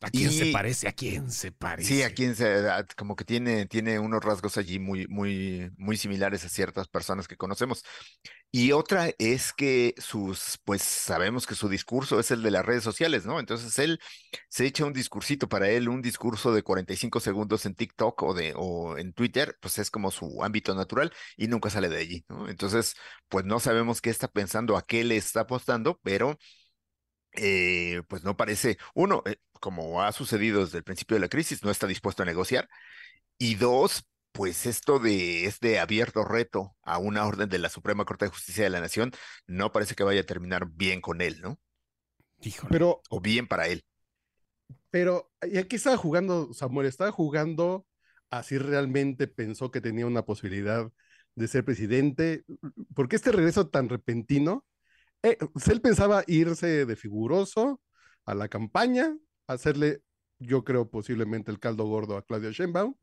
¿A 0.00 0.10
quién 0.10 0.30
se 0.30 0.46
parece? 0.46 0.88
¿A 0.88 0.92
quién 0.92 1.30
se 1.30 1.52
parece? 1.52 1.88
Sí, 1.88 2.02
a 2.02 2.12
quién 2.12 2.34
se, 2.34 2.64
como 2.96 3.16
que 3.16 3.24
tiene, 3.24 3.66
tiene 3.66 3.98
unos 3.98 4.22
rasgos 4.22 4.56
allí 4.56 4.78
muy, 4.78 5.06
muy, 5.08 5.70
muy 5.76 5.96
similares 5.96 6.44
a 6.44 6.48
ciertas 6.48 6.88
personas 6.88 7.28
que 7.28 7.36
conocemos. 7.36 7.82
Y 8.50 8.72
otra 8.72 9.10
es 9.18 9.52
que 9.52 9.94
sus, 9.98 10.58
pues 10.64 10.82
sabemos 10.82 11.46
que 11.46 11.54
su 11.54 11.68
discurso 11.68 12.18
es 12.20 12.30
el 12.30 12.42
de 12.42 12.50
las 12.50 12.64
redes 12.64 12.82
sociales, 12.84 13.26
¿no? 13.26 13.40
Entonces 13.40 13.78
él 13.78 14.00
se 14.48 14.66
echa 14.66 14.84
un 14.84 14.92
discursito 14.92 15.48
para 15.48 15.68
él, 15.68 15.88
un 15.88 16.02
discurso 16.02 16.52
de 16.52 16.62
45 16.62 17.20
segundos 17.20 17.66
en 17.66 17.74
TikTok 17.74 18.22
o 18.22 18.34
de, 18.34 18.52
o 18.56 18.96
en 18.98 19.12
Twitter, 19.12 19.56
pues 19.60 19.78
es 19.78 19.90
como 19.90 20.10
su 20.10 20.42
ámbito 20.42 20.74
natural 20.74 21.12
y 21.36 21.48
nunca 21.48 21.70
sale 21.70 21.88
de 21.88 21.98
allí, 21.98 22.24
¿no? 22.28 22.48
Entonces, 22.48 22.94
pues 23.28 23.44
no 23.44 23.60
sabemos 23.60 24.00
qué 24.00 24.10
está 24.10 24.28
pensando, 24.28 24.76
a 24.76 24.86
qué 24.86 25.04
le 25.04 25.16
está 25.16 25.40
apostando, 25.42 26.00
pero 26.02 26.38
eh, 27.32 28.02
pues 28.08 28.24
no 28.24 28.36
parece, 28.36 28.78
uno, 28.94 29.22
eh, 29.26 29.36
como 29.60 30.02
ha 30.02 30.12
sucedido 30.12 30.64
desde 30.64 30.78
el 30.78 30.84
principio 30.84 31.16
de 31.16 31.20
la 31.20 31.28
crisis, 31.28 31.62
no 31.62 31.70
está 31.70 31.86
dispuesto 31.86 32.22
a 32.22 32.26
negociar. 32.26 32.68
Y 33.38 33.56
dos, 33.56 34.06
pues 34.32 34.66
esto 34.66 34.98
de 34.98 35.46
este 35.46 35.78
abierto 35.78 36.24
reto 36.24 36.76
a 36.82 36.98
una 36.98 37.26
orden 37.26 37.48
de 37.48 37.58
la 37.58 37.68
Suprema 37.68 38.04
Corte 38.04 38.26
de 38.26 38.30
Justicia 38.30 38.64
de 38.64 38.70
la 38.70 38.80
Nación 38.80 39.12
no 39.46 39.72
parece 39.72 39.94
que 39.94 40.04
vaya 40.04 40.20
a 40.20 40.26
terminar 40.26 40.68
bien 40.70 41.00
con 41.00 41.20
él, 41.20 41.40
¿no? 41.40 41.58
Pero, 42.68 43.00
o 43.08 43.20
bien 43.20 43.46
para 43.46 43.66
él. 43.68 43.84
Pero 44.90 45.30
y 45.42 45.58
aquí 45.58 45.76
estaba 45.76 45.96
jugando, 45.96 46.52
Samuel, 46.52 46.86
estaba 46.86 47.10
jugando 47.10 47.86
así 48.30 48.58
realmente 48.58 49.26
pensó 49.26 49.70
que 49.70 49.80
tenía 49.80 50.06
una 50.06 50.24
posibilidad 50.24 50.90
de 51.34 51.48
ser 51.48 51.64
presidente. 51.64 52.44
¿Por 52.94 53.08
qué 53.08 53.16
este 53.16 53.32
regreso 53.32 53.68
tan 53.68 53.88
repentino? 53.88 54.64
Eh, 55.22 55.38
él 55.70 55.80
pensaba 55.80 56.24
irse 56.26 56.86
de 56.86 56.96
figuroso 56.96 57.80
a 58.24 58.34
la 58.34 58.48
campaña, 58.48 59.16
hacerle, 59.46 60.02
yo 60.38 60.64
creo, 60.64 60.90
posiblemente 60.90 61.50
el 61.50 61.58
caldo 61.60 61.84
gordo 61.86 62.16
a 62.16 62.24
Claudia 62.24 62.50
Sheinbaum. 62.50 62.94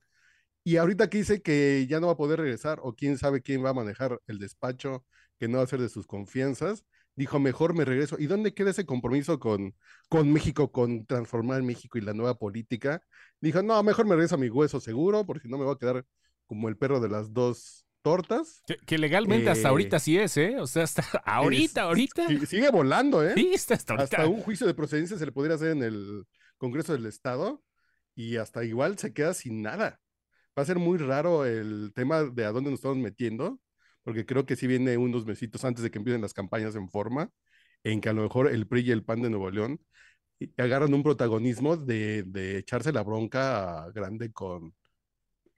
Y 0.64 0.78
ahorita 0.78 1.10
que 1.10 1.20
dice 1.20 1.42
que 1.42 1.86
ya 1.90 2.00
no 2.00 2.08
va 2.08 2.14
a 2.14 2.18
poder 2.18 2.40
regresar, 2.40 2.80
o 2.84 2.96
quién 2.96 3.18
sabe 3.18 3.42
quién 3.42 3.64
va 3.66 3.70
a 3.72 3.74
manejar 3.74 4.20
el 4.28 4.40
despacho, 4.40 5.06
que 5.40 5.48
no 5.48 5.58
va 5.58 5.64
a 5.66 5.68
ser 5.68 5.82
de 5.82 5.90
sus 5.90 6.08
confianzas, 6.08 6.86
dijo, 7.16 7.40
mejor 7.40 7.74
me 7.76 7.86
regreso. 7.86 8.18
¿Y 8.20 8.28
dónde 8.28 8.54
queda 8.54 8.72
ese 8.72 8.86
compromiso 8.86 9.40
con, 9.40 9.76
con 10.10 10.32
México, 10.32 10.72
con 10.72 11.06
transformar 11.06 11.64
México 11.64 11.98
y 11.98 12.02
la 12.02 12.14
nueva 12.14 12.36
política? 12.38 13.02
Dijo, 13.42 13.62
no, 13.62 13.82
mejor 13.84 14.06
me 14.06 14.16
regreso 14.16 14.36
a 14.36 14.38
mi 14.38 14.50
hueso 14.50 14.80
seguro, 14.80 15.26
porque 15.26 15.48
no 15.50 15.58
me 15.58 15.66
voy 15.66 15.76
a 15.76 15.78
quedar 15.78 16.06
como 16.46 16.70
el 16.70 16.78
perro 16.78 17.00
de 17.00 17.10
las 17.10 17.34
dos 17.34 17.83
tortas. 18.04 18.62
Que, 18.86 18.98
legalmente 19.00 19.50
hasta 19.50 19.70
ahorita 19.70 19.98
eh, 19.98 20.00
sí 20.00 20.18
es, 20.20 20.38
¿eh? 20.38 20.60
O 20.60 20.68
sea, 20.68 20.84
hasta 20.84 21.02
ahorita, 21.26 21.84
ahorita. 21.84 22.28
Sigue 22.46 22.70
volando, 22.70 23.28
¿eh? 23.28 23.34
Sí, 23.36 23.52
está 23.54 23.74
hasta 23.74 23.94
ahorita. 23.94 24.18
Hasta 24.18 24.30
un 24.30 24.42
juicio 24.42 24.68
de 24.68 24.76
procedencia 24.76 25.18
se 25.18 25.26
le 25.26 25.32
podría 25.32 25.56
hacer 25.56 25.70
en 25.70 25.82
el 25.82 26.26
Congreso 26.58 26.94
del 26.94 27.08
Estado 27.08 27.64
y 28.14 28.38
hasta 28.38 28.64
igual 28.64 29.00
se 29.00 29.14
queda 29.14 29.34
sin 29.34 29.64
nada. 29.64 30.00
Va 30.58 30.62
a 30.62 30.66
ser 30.66 30.78
muy 30.78 31.00
raro 31.00 31.46
el 31.46 31.92
tema 31.96 32.24
de 32.24 32.46
a 32.46 32.52
dónde 32.52 32.70
nos 32.70 32.80
estamos 32.80 32.98
metiendo 32.98 33.60
porque 34.04 34.26
creo 34.26 34.46
que 34.46 34.56
sí 34.56 34.68
viene 34.68 34.98
unos 34.98 35.26
mesitos 35.26 35.64
antes 35.66 35.84
de 35.84 35.90
que 35.90 35.98
empiecen 35.98 36.22
las 36.22 36.34
campañas 36.34 36.76
en 36.76 36.90
forma, 36.90 37.32
en 37.84 38.02
que 38.02 38.10
a 38.10 38.14
lo 38.14 38.22
mejor 38.24 38.52
el 38.52 38.68
PRI 38.68 38.82
y 38.82 38.92
el 38.92 39.04
PAN 39.04 39.22
de 39.22 39.30
Nuevo 39.30 39.50
León 39.50 39.80
agarran 40.58 40.94
un 40.94 41.04
protagonismo 41.04 41.78
de, 41.78 42.58
echarse 42.58 42.92
la 42.92 43.04
bronca 43.04 43.90
grande 43.94 44.32
con, 44.32 44.74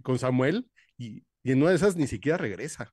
con 0.04 0.20
Samuel 0.20 0.70
y, 0.98 1.24
y 1.46 1.52
en 1.52 1.62
una 1.62 1.70
de 1.70 1.76
esas 1.76 1.96
ni 1.96 2.08
siquiera 2.08 2.40
regresa. 2.40 2.92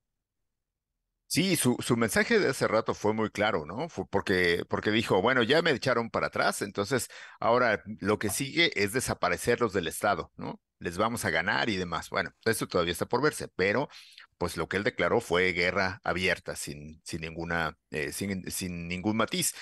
Sí, 1.27 1.57
su, 1.57 1.77
su, 1.81 1.97
mensaje 1.97 2.39
de 2.39 2.51
hace 2.51 2.69
rato 2.69 2.93
fue 2.93 3.15
muy 3.15 3.31
claro, 3.31 3.65
¿no? 3.65 3.89
Fue 3.89 4.05
porque, 4.07 4.65
porque 4.69 4.91
dijo, 4.91 5.23
bueno, 5.23 5.43
ya 5.43 5.63
me 5.63 5.71
echaron 5.71 6.11
para 6.11 6.27
atrás, 6.27 6.61
entonces 6.61 7.09
ahora 7.41 7.83
lo 8.01 8.19
que 8.19 8.29
sigue 8.29 8.71
es 8.75 8.93
desaparecerlos 8.93 9.73
del 9.73 9.87
Estado, 9.89 10.31
¿no? 10.37 10.61
Les 10.79 10.99
vamos 10.99 11.25
a 11.25 11.31
ganar 11.31 11.71
y 11.71 11.77
demás. 11.77 12.11
Bueno, 12.11 12.33
eso 12.45 12.69
todavía 12.69 12.93
está 12.93 13.07
por 13.07 13.23
verse, 13.23 13.49
pero 13.57 13.89
pues 14.37 14.59
lo 14.59 14.69
que 14.69 14.77
él 14.77 14.85
declaró 14.85 15.23
fue 15.23 15.53
guerra 15.53 16.03
abierta, 16.05 16.55
sin, 16.55 17.01
sin, 17.05 17.23
ninguna, 17.23 17.79
eh, 17.91 18.13
sin, 18.13 18.51
sin, 18.51 18.87
ningún 18.87 19.17
matiz. 19.17 19.55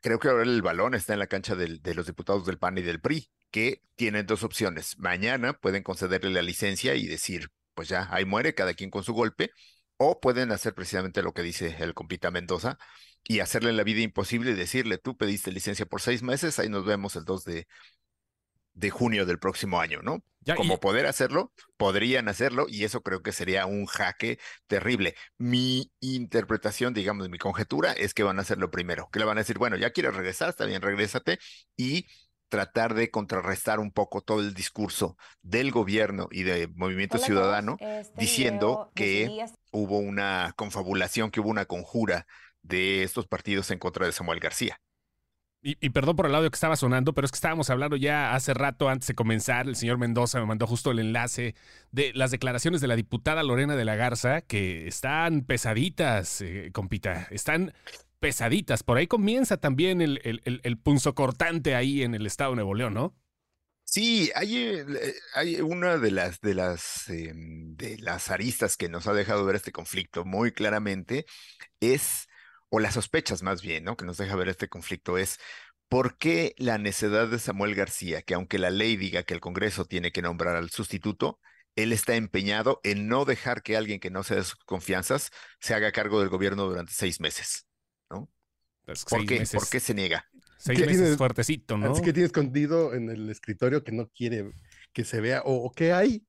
Creo 0.00 0.20
que 0.20 0.28
ahora 0.28 0.44
el 0.44 0.62
balón 0.62 0.94
está 0.94 1.14
en 1.14 1.18
la 1.18 1.26
cancha 1.26 1.56
del, 1.56 1.82
de 1.82 1.94
los 1.94 2.06
diputados 2.06 2.46
del 2.46 2.58
PAN 2.58 2.78
y 2.78 2.82
del 2.82 3.00
PRI, 3.00 3.28
que 3.50 3.82
tienen 3.96 4.26
dos 4.26 4.42
opciones. 4.42 4.98
Mañana 4.98 5.54
pueden 5.54 5.82
concederle 5.82 6.30
la 6.30 6.42
licencia 6.42 6.94
y 6.94 7.06
decir, 7.06 7.50
pues 7.74 7.88
ya, 7.88 8.08
ahí 8.10 8.24
muere, 8.24 8.54
cada 8.54 8.74
quien 8.74 8.90
con 8.90 9.04
su 9.04 9.14
golpe, 9.14 9.50
o 9.96 10.20
pueden 10.20 10.52
hacer 10.52 10.74
precisamente 10.74 11.22
lo 11.22 11.32
que 11.32 11.42
dice 11.42 11.76
el 11.80 11.94
compita 11.94 12.30
Mendoza 12.30 12.78
y 13.24 13.40
hacerle 13.40 13.72
la 13.72 13.82
vida 13.82 14.00
imposible 14.02 14.52
y 14.52 14.54
decirle, 14.54 14.98
tú 14.98 15.16
pediste 15.16 15.50
licencia 15.52 15.86
por 15.86 16.00
seis 16.00 16.22
meses, 16.22 16.58
ahí 16.58 16.68
nos 16.68 16.84
vemos 16.84 17.16
el 17.16 17.24
2 17.24 17.44
de, 17.44 17.66
de 18.74 18.90
junio 18.90 19.26
del 19.26 19.38
próximo 19.38 19.80
año, 19.80 20.02
¿no? 20.02 20.22
Como 20.54 20.78
poder 20.78 21.06
hacerlo, 21.06 21.52
podrían 21.76 22.28
hacerlo 22.28 22.66
y 22.68 22.84
eso 22.84 23.02
creo 23.02 23.20
que 23.20 23.32
sería 23.32 23.66
un 23.66 23.86
jaque 23.86 24.38
terrible. 24.68 25.16
Mi 25.38 25.90
interpretación, 25.98 26.94
digamos, 26.94 27.28
mi 27.28 27.38
conjetura 27.38 27.92
es 27.92 28.14
que 28.14 28.22
van 28.22 28.38
a 28.38 28.42
hacerlo 28.42 28.70
primero, 28.70 29.08
que 29.10 29.18
le 29.18 29.24
van 29.24 29.38
a 29.38 29.40
decir, 29.40 29.58
bueno, 29.58 29.76
ya 29.76 29.90
quieres 29.90 30.14
regresar, 30.14 30.50
está 30.50 30.64
bien, 30.64 30.82
regrésate 30.82 31.40
y 31.76 32.06
tratar 32.48 32.94
de 32.94 33.10
contrarrestar 33.10 33.80
un 33.80 33.90
poco 33.90 34.20
todo 34.20 34.40
el 34.40 34.54
discurso 34.54 35.16
del 35.42 35.70
gobierno 35.70 36.28
y 36.30 36.42
de 36.42 36.68
Movimiento 36.68 37.18
Ciudadano 37.18 37.76
este 37.80 38.12
diciendo 38.16 38.90
que 38.94 39.46
hubo 39.72 39.98
una 39.98 40.52
confabulación, 40.56 41.30
que 41.30 41.40
hubo 41.40 41.50
una 41.50 41.66
conjura 41.66 42.26
de 42.62 43.02
estos 43.02 43.26
partidos 43.26 43.70
en 43.70 43.78
contra 43.78 44.06
de 44.06 44.12
Samuel 44.12 44.40
García. 44.40 44.80
Y, 45.68 45.90
perdón 45.90 46.14
por 46.14 46.26
el 46.26 46.34
audio 46.36 46.48
que 46.48 46.54
estaba 46.54 46.76
sonando, 46.76 47.12
pero 47.12 47.24
es 47.24 47.32
que 47.32 47.38
estábamos 47.38 47.70
hablando 47.70 47.96
ya 47.96 48.36
hace 48.36 48.54
rato 48.54 48.88
antes 48.88 49.08
de 49.08 49.16
comenzar. 49.16 49.66
El 49.66 49.74
señor 49.74 49.98
Mendoza 49.98 50.38
me 50.38 50.46
mandó 50.46 50.64
justo 50.68 50.92
el 50.92 51.00
enlace 51.00 51.56
de 51.90 52.12
las 52.14 52.30
declaraciones 52.30 52.80
de 52.80 52.86
la 52.86 52.94
diputada 52.94 53.42
Lorena 53.42 53.74
de 53.74 53.84
la 53.84 53.96
Garza, 53.96 54.42
que 54.42 54.86
están 54.86 55.40
pesaditas, 55.40 56.40
eh, 56.40 56.70
compita. 56.72 57.26
Están 57.32 57.72
pesaditas. 58.18 58.82
Por 58.82 58.98
ahí 58.98 59.06
comienza 59.06 59.56
también 59.56 60.00
el, 60.00 60.20
el, 60.22 60.78
punzo 60.78 61.14
cortante 61.14 61.74
ahí 61.74 62.02
en 62.02 62.14
el 62.14 62.26
estado 62.26 62.50
de 62.50 62.56
Nuevo 62.56 62.74
León, 62.74 62.94
¿no? 62.94 63.16
Sí, 63.84 64.30
hay, 64.34 64.56
eh, 64.56 65.14
hay 65.34 65.60
una 65.60 65.96
de 65.96 66.10
las, 66.10 66.40
de, 66.40 66.54
las, 66.54 67.08
em, 67.08 67.76
de 67.76 67.98
las 67.98 68.30
aristas 68.30 68.76
que 68.76 68.88
nos 68.88 69.06
ha 69.06 69.12
dejado 69.12 69.44
ver 69.44 69.56
este 69.56 69.72
conflicto 69.72 70.24
muy 70.24 70.52
claramente 70.52 71.24
es 71.80 72.26
o 72.68 72.80
las 72.80 72.94
sospechas 72.94 73.42
más 73.42 73.62
bien, 73.62 73.84
¿no? 73.84 73.96
Que 73.96 74.04
nos 74.04 74.16
deja 74.16 74.34
ver 74.34 74.48
este 74.48 74.68
conflicto 74.68 75.18
es 75.18 75.38
¿por 75.88 76.18
qué 76.18 76.54
la 76.58 76.78
necedad 76.78 77.28
de 77.28 77.38
Samuel 77.38 77.74
García, 77.74 78.22
que 78.22 78.34
aunque 78.34 78.58
la 78.58 78.70
ley 78.70 78.96
diga 78.96 79.22
que 79.22 79.34
el 79.34 79.40
Congreso 79.40 79.84
tiene 79.84 80.12
que 80.12 80.22
nombrar 80.22 80.56
al 80.56 80.70
sustituto, 80.70 81.40
él 81.76 81.92
está 81.92 82.16
empeñado 82.16 82.80
en 82.84 83.08
no 83.08 83.24
dejar 83.24 83.62
que 83.62 83.76
alguien 83.76 84.00
que 84.00 84.10
no 84.10 84.22
sea 84.24 84.38
de 84.38 84.44
sus 84.44 84.56
confianzas 84.64 85.30
se 85.60 85.74
haga 85.74 85.92
cargo 85.92 86.20
del 86.20 86.30
gobierno 86.30 86.64
durante 86.66 86.92
seis 86.92 87.20
meses, 87.20 87.65
¿no? 88.10 88.30
Pues 88.84 89.04
¿Por 89.04 89.26
qué? 89.26 89.44
¿Por 89.52 89.68
qué 89.68 89.80
se 89.80 89.94
niega? 89.94 90.24
Seis 90.58 90.80
meses 90.80 91.16
fuertecito, 91.16 91.76
¿no? 91.76 91.92
Es 91.92 92.00
que 92.00 92.12
tiene 92.12 92.26
escondido 92.26 92.94
en 92.94 93.10
el 93.10 93.28
escritorio 93.28 93.84
que 93.84 93.92
no 93.92 94.08
quiere 94.08 94.50
que 94.92 95.04
se 95.04 95.20
vea, 95.20 95.42
o, 95.44 95.70
qué 95.72 95.92
hay, 95.92 96.26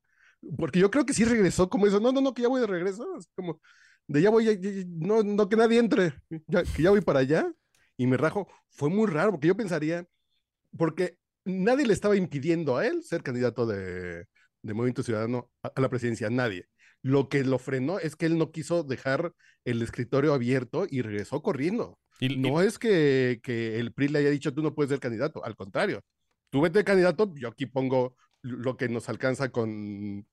porque 0.57 0.79
yo 0.79 0.91
creo 0.91 1.05
que 1.05 1.13
sí 1.13 1.23
regresó 1.23 1.69
como 1.69 1.87
eso, 1.87 1.99
no, 1.99 2.11
no, 2.11 2.19
no, 2.21 2.33
que 2.33 2.41
ya 2.41 2.49
voy 2.49 2.61
de 2.61 2.67
regreso, 2.67 3.17
es 3.17 3.27
como, 3.35 3.61
de 4.07 4.21
ya 4.21 4.29
voy, 4.29 4.85
no, 4.89 5.23
no 5.23 5.47
que 5.47 5.55
nadie 5.55 5.79
entre, 5.79 6.13
que 6.29 6.83
ya 6.83 6.89
voy 6.89 7.01
para 7.01 7.19
allá 7.19 7.51
y 7.95 8.07
me 8.07 8.17
rajo. 8.17 8.47
Fue 8.69 8.89
muy 8.89 9.07
raro 9.07 9.31
porque 9.31 9.47
yo 9.47 9.55
pensaría, 9.55 10.05
porque 10.77 11.17
nadie 11.45 11.85
le 11.85 11.93
estaba 11.93 12.15
impidiendo 12.15 12.77
a 12.77 12.85
él 12.85 13.03
ser 13.03 13.23
candidato 13.23 13.65
de, 13.65 14.25
de 14.61 14.73
Movimiento 14.73 15.03
Ciudadano 15.03 15.49
a, 15.63 15.79
la 15.79 15.89
presidencia, 15.89 16.29
nadie. 16.29 16.67
Lo 17.01 17.29
que 17.29 17.43
lo 17.43 17.59
frenó 17.59 17.99
es 17.99 18.15
que 18.15 18.25
él 18.25 18.37
no 18.37 18.51
quiso 18.51 18.83
dejar 18.83 19.33
el 19.65 19.81
escritorio 19.81 20.33
abierto 20.33 20.85
y 20.89 21.01
regresó 21.01 21.41
corriendo. 21.41 21.99
Y, 22.19 22.37
no 22.37 22.61
es 22.61 22.79
que, 22.79 23.39
que 23.43 23.79
el 23.79 23.93
PRI 23.93 24.07
le 24.07 24.19
haya 24.19 24.29
dicho 24.29 24.53
tú 24.53 24.63
no 24.63 24.73
puedes 24.73 24.89
ser 24.89 24.99
candidato, 24.99 25.43
al 25.45 25.55
contrario. 25.55 26.01
Tú 26.49 26.61
vete 26.61 26.83
candidato, 26.83 27.31
yo 27.35 27.49
aquí 27.49 27.65
pongo 27.65 28.15
lo 28.41 28.77
que 28.77 28.89
nos 28.89 29.09
alcanza 29.09 29.49
con, 29.49 30.25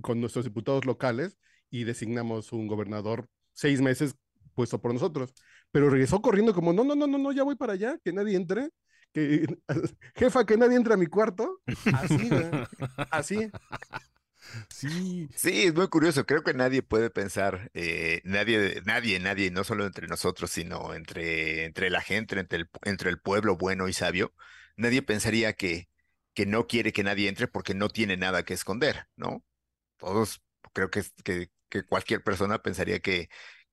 con 0.00 0.20
nuestros 0.20 0.44
diputados 0.44 0.84
locales 0.86 1.38
y 1.70 1.84
designamos 1.84 2.52
un 2.52 2.66
gobernador 2.66 3.28
seis 3.52 3.80
meses 3.80 4.14
puesto 4.54 4.80
por 4.80 4.92
nosotros. 4.92 5.34
Pero 5.70 5.90
regresó 5.90 6.22
corriendo 6.22 6.54
como, 6.54 6.72
no, 6.72 6.84
no, 6.84 6.94
no, 6.94 7.06
no, 7.06 7.18
no, 7.18 7.32
ya 7.32 7.42
voy 7.42 7.56
para 7.56 7.74
allá, 7.74 7.98
que 8.02 8.12
nadie 8.12 8.36
entre. 8.36 8.70
Que, 9.12 9.46
jefa, 10.14 10.44
que 10.44 10.56
nadie 10.56 10.76
entre 10.76 10.94
a 10.94 10.96
mi 10.96 11.06
cuarto. 11.06 11.60
Así, 11.92 12.30
así. 13.10 13.50
Sí. 14.70 15.28
Sí, 15.34 15.64
es 15.64 15.74
muy 15.74 15.88
curioso. 15.88 16.26
Creo 16.26 16.42
que 16.42 16.54
nadie 16.54 16.82
puede 16.82 17.10
pensar, 17.10 17.70
eh, 17.74 18.20
nadie, 18.24 18.82
nadie, 18.84 19.18
nadie, 19.20 19.50
no 19.50 19.64
solo 19.64 19.86
entre 19.86 20.06
nosotros, 20.08 20.50
sino 20.50 20.94
entre, 20.94 21.64
entre 21.64 21.90
la 21.90 22.00
gente, 22.00 22.38
entre 22.38 23.10
el, 23.10 23.20
pueblo 23.20 23.56
bueno 23.56 23.88
y 23.88 23.92
sabio, 23.92 24.34
nadie 24.76 25.02
pensaría 25.02 25.52
que, 25.54 25.88
que 26.34 26.46
no 26.46 26.66
quiere 26.66 26.92
que 26.92 27.04
nadie 27.04 27.28
entre 27.28 27.48
porque 27.48 27.74
no 27.74 27.88
tiene 27.88 28.16
nada 28.16 28.44
que 28.44 28.54
esconder, 28.54 29.06
¿no? 29.16 29.44
Todos 29.98 30.42
creo 30.72 30.90
que, 30.90 31.04
que, 31.24 31.50
que 31.68 31.84
cualquier 31.84 32.22
persona 32.22 32.62
pensaría 32.62 33.00
que, 33.00 33.28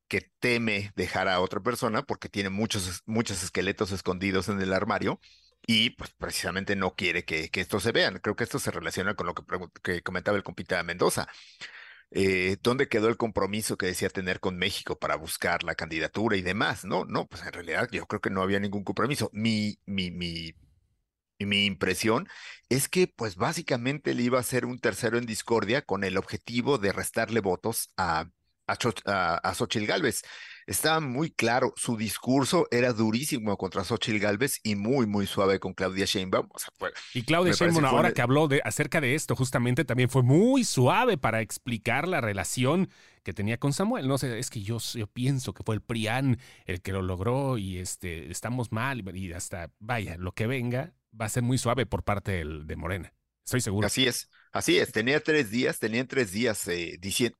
que 0.07 0.31
teme 0.39 0.91
dejar 0.95 1.27
a 1.27 1.39
otra 1.41 1.61
persona 1.61 2.03
porque 2.03 2.29
tiene 2.29 2.49
muchos, 2.49 3.01
muchos 3.05 3.43
esqueletos 3.43 3.91
escondidos 3.91 4.49
en 4.49 4.61
el 4.61 4.73
armario 4.73 5.19
y 5.67 5.91
pues 5.91 6.11
precisamente 6.17 6.75
no 6.75 6.95
quiere 6.95 7.25
que, 7.25 7.49
que 7.49 7.61
esto 7.61 7.79
se 7.79 7.91
vean. 7.91 8.19
Creo 8.19 8.35
que 8.35 8.43
esto 8.43 8.59
se 8.59 8.71
relaciona 8.71 9.15
con 9.15 9.27
lo 9.27 9.33
que, 9.35 9.43
que 9.83 10.01
comentaba 10.03 10.37
el 10.37 10.43
compita 10.43 10.81
Mendoza. 10.83 11.27
Eh, 12.11 12.57
¿Dónde 12.61 12.89
quedó 12.89 13.09
el 13.09 13.17
compromiso 13.17 13.77
que 13.77 13.87
decía 13.87 14.09
tener 14.09 14.39
con 14.39 14.57
México 14.57 14.99
para 14.99 15.15
buscar 15.15 15.63
la 15.63 15.75
candidatura 15.75 16.37
y 16.37 16.41
demás? 16.43 16.85
No, 16.85 17.05
no, 17.05 17.27
pues 17.27 17.43
en 17.43 17.53
realidad 17.53 17.89
yo 17.91 18.05
creo 18.07 18.21
que 18.21 18.29
no 18.29 18.41
había 18.43 18.59
ningún 18.59 18.83
compromiso. 18.83 19.29
Mi, 19.33 19.79
mi, 19.85 20.11
mi 20.11 20.53
mi 21.39 21.65
impresión 21.65 22.27
es 22.69 22.89
que, 22.89 23.07
pues 23.07 23.35
básicamente 23.35 24.13
le 24.13 24.23
iba 24.23 24.39
a 24.39 24.43
ser 24.43 24.65
un 24.65 24.79
tercero 24.79 25.17
en 25.17 25.25
discordia 25.25 25.81
con 25.81 26.03
el 26.03 26.17
objetivo 26.17 26.77
de 26.77 26.91
restarle 26.93 27.41
votos 27.41 27.91
a, 27.97 28.29
a, 28.67 29.35
a, 29.35 29.53
Xochitl 29.53 29.85
Galvez. 29.85 30.21
Estaba 30.65 31.01
muy 31.01 31.31
claro, 31.31 31.73
su 31.75 31.97
discurso 31.97 32.67
era 32.71 32.93
durísimo 32.93 33.57
contra 33.57 33.83
Xochitl 33.83 34.19
Galvez 34.19 34.59
y 34.63 34.75
muy, 34.75 35.05
muy 35.05 35.27
suave 35.27 35.59
con 35.59 35.73
Claudia 35.73 36.05
Sheinbaum. 36.05 36.47
y 37.13 37.23
Claudia 37.23 37.53
Sheinbaum, 37.53 37.85
ahora 37.85 38.13
que 38.13 38.21
habló 38.21 38.47
de, 38.47 38.61
acerca 38.63 39.01
de 39.01 39.15
esto, 39.15 39.35
justamente 39.35 39.83
también 39.83 40.09
fue 40.09 40.23
muy 40.23 40.63
suave 40.63 41.17
para 41.17 41.41
explicar 41.41 42.07
la 42.07 42.21
relación 42.21 42.89
que 43.23 43.33
tenía 43.33 43.57
con 43.57 43.73
Samuel. 43.73 44.07
No 44.07 44.17
sé, 44.17 44.39
es 44.39 44.49
que 44.49 44.61
yo, 44.61 44.77
yo 44.93 45.07
pienso 45.07 45.53
que 45.53 45.63
fue 45.63 45.75
el 45.75 45.81
PRIAN 45.81 46.39
el 46.65 46.81
que 46.81 46.93
lo 46.93 47.01
logró 47.01 47.57
y 47.57 47.79
este, 47.79 48.31
estamos 48.31 48.71
mal 48.71 49.03
y 49.15 49.33
hasta, 49.33 49.71
vaya, 49.79 50.15
lo 50.17 50.31
que 50.31 50.47
venga, 50.47 50.93
va 51.19 51.25
a 51.25 51.29
ser 51.29 51.43
muy 51.43 51.57
suave 51.57 51.85
por 51.85 52.03
parte 52.03 52.31
del, 52.31 52.67
de 52.67 52.75
Morena. 52.77 53.13
Estoy 53.43 53.59
seguro. 53.59 53.87
Así 53.87 54.07
es, 54.07 54.29
así 54.53 54.77
es. 54.79 54.91
Tenía 54.93 55.19
tres 55.21 55.51
días, 55.51 55.79
tenían 55.79 56.07
tres 56.07 56.31
días 56.31 56.67
eh, 56.69 56.97
diciendo, 57.01 57.37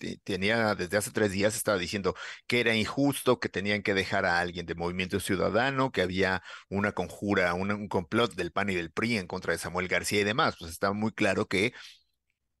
eh, 0.00 0.18
tenía 0.24 0.74
desde 0.74 0.96
hace 0.96 1.10
tres 1.12 1.32
días 1.32 1.56
estaba 1.56 1.78
diciendo 1.78 2.14
que 2.46 2.60
era 2.60 2.74
injusto, 2.74 3.40
que 3.40 3.48
tenían 3.50 3.82
que 3.82 3.94
dejar 3.94 4.24
a 4.26 4.40
alguien 4.40 4.66
de 4.66 4.74
Movimiento 4.74 5.20
Ciudadano, 5.20 5.92
que 5.92 6.02
había 6.02 6.42
una 6.70 6.92
conjura, 6.92 7.54
un 7.54 7.88
complot 7.88 8.34
del 8.34 8.52
PAN 8.52 8.70
y 8.70 8.74
del 8.76 8.92
PRI 8.92 9.18
en 9.18 9.26
contra 9.26 9.52
de 9.52 9.58
Samuel 9.58 9.88
García 9.88 10.20
y 10.22 10.24
demás. 10.24 10.56
Pues 10.58 10.72
estaba 10.72 10.94
muy 10.94 11.12
claro 11.12 11.46
que 11.46 11.74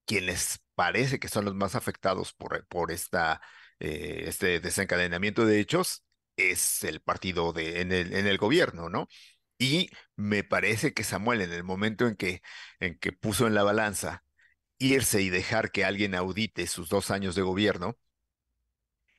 quienes 0.06 0.60
parece 0.74 1.18
que 1.18 1.28
son 1.28 1.44
los 1.44 1.54
más 1.54 1.74
afectados 1.74 2.32
por, 2.34 2.66
por 2.68 2.90
esta, 2.92 3.40
eh, 3.80 4.24
este 4.26 4.60
desencadenamiento 4.60 5.46
de 5.46 5.60
hechos 5.60 6.04
es 6.36 6.84
el 6.84 7.00
partido 7.00 7.52
de, 7.52 7.80
en, 7.80 7.92
el, 7.92 8.12
en 8.14 8.26
el 8.26 8.38
gobierno, 8.38 8.88
¿no? 8.90 9.08
Y 9.58 9.90
me 10.16 10.44
parece 10.44 10.92
que 10.94 11.04
Samuel, 11.04 11.40
en 11.42 11.52
el 11.52 11.64
momento 11.64 12.06
en 12.06 12.16
que, 12.16 12.42
en 12.80 12.98
que 12.98 13.12
puso 13.12 13.46
en 13.46 13.54
la 13.54 13.62
balanza 13.62 14.24
irse 14.78 15.22
y 15.22 15.30
dejar 15.30 15.70
que 15.72 15.84
alguien 15.84 16.14
audite 16.14 16.66
sus 16.66 16.88
dos 16.88 17.10
años 17.10 17.34
de 17.34 17.42
gobierno 17.42 17.98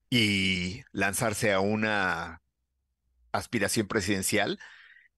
y 0.10 0.84
lanzarse 0.92 1.54
a 1.54 1.60
una 1.60 2.42
aspiración 3.32 3.88
presidencial, 3.88 4.60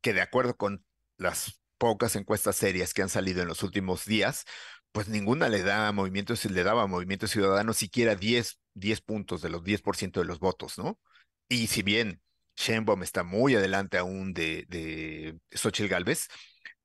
que 0.01 0.13
de 0.13 0.21
acuerdo 0.21 0.57
con 0.57 0.85
las 1.17 1.61
pocas 1.77 2.15
encuestas 2.15 2.55
serias 2.57 2.93
que 2.93 3.01
han 3.01 3.09
salido 3.09 3.41
en 3.41 3.47
los 3.47 3.63
últimos 3.63 4.05
días, 4.05 4.45
pues 4.91 5.07
ninguna 5.09 5.49
le 5.49 5.63
da 5.63 5.91
movimiento, 5.91 6.33
le 6.49 6.63
daba 6.63 6.83
a 6.83 6.87
Movimiento 6.87 7.27
Ciudadano 7.27 7.73
siquiera 7.73 8.15
10, 8.15 8.59
10 8.73 9.01
puntos 9.01 9.41
de 9.41 9.49
los 9.49 9.63
10% 9.63 10.19
de 10.19 10.25
los 10.25 10.39
votos, 10.39 10.77
¿no? 10.77 10.99
Y 11.47 11.67
si 11.67 11.83
bien 11.83 12.21
Sheinbaum 12.59 13.03
está 13.03 13.23
muy 13.23 13.55
adelante 13.55 13.97
aún 13.97 14.33
de, 14.33 14.65
de 14.69 15.39
Xochitl 15.51 15.87
Galvez, 15.89 16.27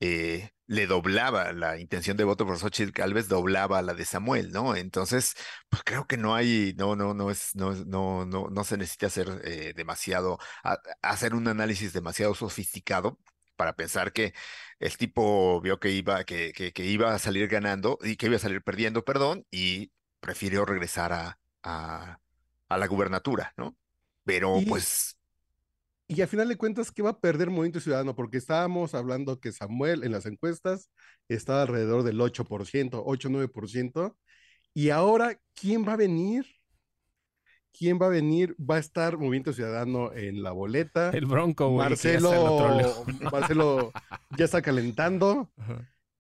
eh, 0.01 0.51
le 0.67 0.87
doblaba 0.87 1.53
la 1.53 1.79
intención 1.79 2.17
de 2.17 2.25
voto 2.25 2.47
por 2.47 2.59
Xochitl 2.59 2.93
Galvez, 2.93 3.29
doblaba 3.29 3.83
la 3.83 3.93
de 3.95 4.05
Samuel, 4.05 4.53
¿no? 4.53 4.77
Entonces, 4.77 5.35
pues 5.69 5.83
creo 5.85 6.07
que 6.07 6.17
no 6.17 6.35
hay, 6.35 6.75
no, 6.79 6.95
no, 6.97 7.13
no 7.13 7.31
es, 7.31 7.57
no, 7.57 7.73
no, 7.87 8.25
no, 8.25 8.49
no 8.51 8.65
se 8.65 8.77
necesita 8.77 9.07
hacer 9.09 9.43
eh, 9.45 9.73
demasiado, 9.75 10.39
hacer 11.03 11.35
un 11.35 11.49
análisis 11.49 11.93
demasiado 11.93 12.35
sofisticado 12.35 13.19
para 13.57 13.75
pensar 13.75 14.13
que 14.13 14.33
el 14.79 14.97
tipo 14.97 15.61
vio 15.61 15.81
que 15.81 15.91
iba, 15.91 16.25
que, 16.25 16.53
que, 16.53 16.85
iba 16.87 17.15
a 17.15 17.19
salir 17.19 17.49
ganando 17.49 17.99
y 18.03 18.17
que 18.17 18.27
iba 18.27 18.37
a 18.37 18.39
salir 18.39 18.63
perdiendo, 18.63 19.05
perdón, 19.05 19.47
y 19.51 19.93
prefirió 20.21 20.65
regresar 20.65 21.13
a, 21.13 21.39
a, 21.63 22.21
a 22.69 22.79
la 22.79 22.87
gubernatura, 22.87 23.53
¿no? 23.57 23.77
Pero 24.25 24.61
pues 24.69 25.17
y 26.07 26.21
a 26.21 26.27
final 26.27 26.49
de 26.49 26.57
cuentas, 26.57 26.93
¿qué 26.93 27.03
va 27.03 27.11
a 27.11 27.21
perder 27.21 27.49
Movimiento 27.49 27.81
Ciudadano? 27.81 28.15
Porque 28.15 28.37
estábamos 28.37 28.95
hablando 28.95 29.41
que 29.41 29.53
Samuel 29.53 30.05
en 30.05 30.13
las 30.13 30.27
encuestas 30.27 30.91
estaba 31.29 31.63
alrededor 31.63 32.03
del 32.03 32.21
8%, 32.21 32.91
8-9%. 33.05 34.15
Y 34.75 34.91
ahora, 34.91 35.39
¿quién 35.55 35.87
va 35.87 35.95
a 35.95 35.97
venir? 35.97 36.47
¿Quién 37.73 37.99
va 38.01 38.07
a 38.07 38.11
venir? 38.11 38.55
Va 38.59 38.77
a 38.77 38.81
estar 38.81 39.17
Movimiento 39.17 39.53
Ciudadano 39.53 40.13
en 40.13 40.43
la 40.43 40.53
boleta. 40.53 41.11
El 41.11 41.27
Bronco, 41.27 41.71
güey. 41.71 41.89
Marcelo, 41.89 43.05
Marcelo 43.33 43.93
ya 44.37 44.45
está 44.45 44.61
calentando. 44.61 45.51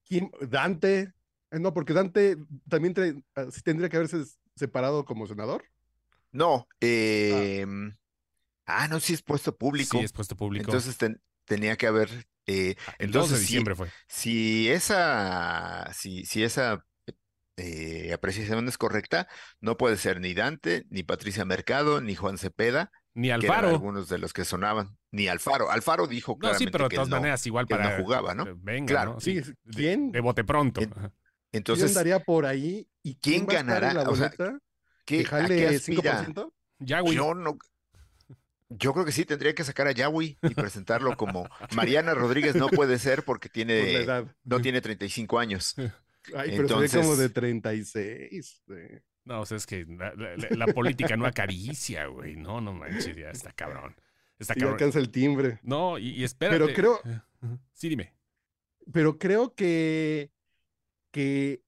¿Quién? 0.06 0.30
Dante. 0.48 1.12
Eh, 1.50 1.58
no, 1.60 1.74
porque 1.74 1.92
Dante 1.92 2.38
también 2.68 3.24
ah, 3.36 3.46
tendría 3.62 3.88
que 3.90 3.98
haberse 3.98 4.24
separado 4.56 5.04
como 5.04 5.26
senador. 5.26 5.62
No, 6.32 6.66
ah. 6.70 6.76
eh, 6.80 7.66
Ah, 7.66 8.03
no, 8.88 9.00
sí 9.00 9.14
es 9.14 9.22
puesto 9.22 9.56
público. 9.56 9.98
Sí, 9.98 10.04
es 10.04 10.12
puesto 10.12 10.36
público. 10.36 10.70
Entonces 10.70 10.96
tenía 11.44 11.76
que 11.76 11.86
haber. 11.86 12.08
Eh, 12.46 12.76
ah, 12.86 12.94
el 12.98 13.10
2 13.10 13.30
de 13.30 13.38
diciembre 13.38 13.74
fue. 13.74 13.88
Si 14.06 14.68
esa, 14.68 15.90
si, 15.94 16.26
si 16.26 16.42
esa 16.42 16.84
eh, 17.56 18.12
apreciación 18.12 18.66
es 18.68 18.78
correcta, 18.78 19.28
no 19.60 19.76
puede 19.76 19.96
ser 19.96 20.20
ni 20.20 20.34
Dante, 20.34 20.86
ni 20.90 21.02
Patricia 21.02 21.44
Mercado, 21.44 22.00
ni 22.00 22.14
Juan 22.14 22.38
Cepeda. 22.38 22.90
Ni 23.14 23.30
Alfaro. 23.30 23.68
algunos 23.68 24.08
de 24.08 24.18
los 24.18 24.32
que 24.32 24.44
sonaban. 24.44 24.96
Ni 25.12 25.28
Alfaro. 25.28 25.70
Alfaro 25.70 26.08
dijo 26.08 26.36
no, 26.40 26.52
sí, 26.54 26.66
pero 26.66 26.88
de 26.88 26.96
todas 26.96 27.08
maneras, 27.08 27.46
igual 27.46 27.66
para. 27.68 27.96
no 27.96 28.02
jugaba, 28.02 28.34
¿no? 28.34 28.44
Venga, 28.56 28.86
claro. 28.92 29.20
Sí, 29.20 29.40
¿quién? 29.70 30.10
De, 30.10 30.20
bote 30.20 30.42
pronto. 30.42 30.80
Entonces. 31.52 31.84
¿Quién 31.84 31.96
andaría 31.96 32.18
por 32.18 32.44
ahí? 32.44 32.88
¿Y 33.04 33.14
quién, 33.16 33.46
ganará? 33.46 33.94
La 33.94 34.02
o 34.02 34.16
sea, 34.16 34.32
¿qué, 35.04 35.24
jale 35.24 35.78
5%? 35.78 36.52
Ya, 36.80 37.00
güey. 37.00 37.14
Yo 37.14 37.34
no. 37.34 37.56
Yo 38.78 38.92
creo 38.92 39.04
que 39.04 39.12
sí, 39.12 39.24
tendría 39.24 39.54
que 39.54 39.64
sacar 39.64 39.86
a 39.86 39.92
Yahweh 39.92 40.38
y 40.42 40.54
presentarlo 40.54 41.16
como 41.16 41.48
Mariana 41.74 42.14
Rodríguez 42.14 42.54
no 42.54 42.68
puede 42.68 42.98
ser 42.98 43.24
porque 43.24 43.48
tiene 43.48 44.06
no 44.44 44.60
tiene 44.60 44.80
35 44.80 45.38
años. 45.38 45.74
Ay, 46.34 46.50
pero 46.50 46.62
Entonces... 46.62 46.90
se 46.90 46.98
ve 46.98 47.02
como 47.02 47.16
de 47.16 47.28
36. 47.28 48.62
No, 49.24 49.40
o 49.40 49.46
sea, 49.46 49.56
es 49.56 49.66
que 49.66 49.86
la, 50.50 50.66
política 50.68 51.16
no 51.16 51.26
acaricia, 51.26 52.06
güey. 52.06 52.36
No, 52.36 52.60
no 52.60 52.74
manches, 52.74 53.16
ya 53.16 53.30
está 53.30 53.52
cabrón. 53.52 53.94
Está 54.38 54.54
cabrón. 54.54 54.72
alcanza 54.72 54.98
el 54.98 55.10
timbre. 55.10 55.60
No, 55.62 55.98
y, 55.98 56.10
y 56.10 56.24
espérate. 56.24 56.58
Pero 56.58 56.74
creo. 56.74 57.00
Sí, 57.72 57.88
dime. 57.88 58.14
Pero 58.92 59.18
creo 59.18 59.54
que, 59.54 60.30
que 61.10 61.62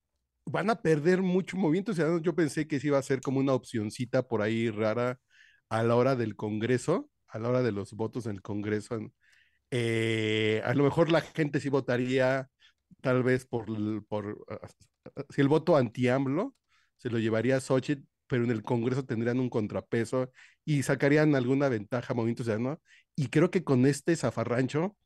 van 0.45 0.69
a 0.69 0.83
perder 0.83 1.23
mucho 1.23 1.57
movimiento 1.57 1.95
ciudadano. 1.95 2.21
Yo 2.21 2.35
pensé 2.35 2.66
que 2.66 2.79
sí 2.79 2.88
iba 2.88 2.99
a 2.99 3.03
ser 3.03 3.21
como 3.21 3.40
una 3.40 3.55
opcioncita 3.55 4.27
por 4.27 4.42
ahí 4.42 4.71
rara 4.71 5.19
a 5.68 5.83
la 5.83 5.96
hora 5.96 6.16
del 6.16 6.37
Congreso, 6.37 7.11
a 7.29 7.38
la 7.38 7.48
hora 7.48 7.62
de 7.62 7.72
los 7.72 7.92
votos 7.92 8.26
en 8.26 8.33
el 8.33 8.42
Congreso, 8.42 8.98
eh, 9.70 10.62
a 10.64 10.74
lo 10.74 10.85
mejor 10.85 11.11
la 11.11 11.20
gente 11.20 11.61
sí 11.61 11.68
votaría 11.68 12.48
tal 13.00 13.22
vez 13.22 13.46
por, 13.46 13.66
por 14.07 14.44
si 15.31 15.40
el 15.40 15.48
voto 15.48 15.76
anti-AMLO 15.76 16.55
se 16.96 17.11
lo 17.11 17.18
llevaría 17.18 17.57
a 17.57 17.61
Xochitl, 17.61 18.07
pero 18.26 18.44
en 18.44 18.50
el 18.50 18.62
Congreso 18.62 19.05
tendrían 19.05 19.40
un 19.40 19.50
contrapeso 19.50 20.33
y 20.64 20.83
sacarían 20.83 21.35
alguna 21.35 21.68
ventaja 21.68 22.12
a 22.12 22.16
Movimiento 22.16 22.44
Ciudadano. 22.44 22.81
Y 23.14 23.29
creo 23.29 23.50
que 23.50 23.64
con 23.64 23.87
este 23.87 24.16
zafarrancho 24.16 24.96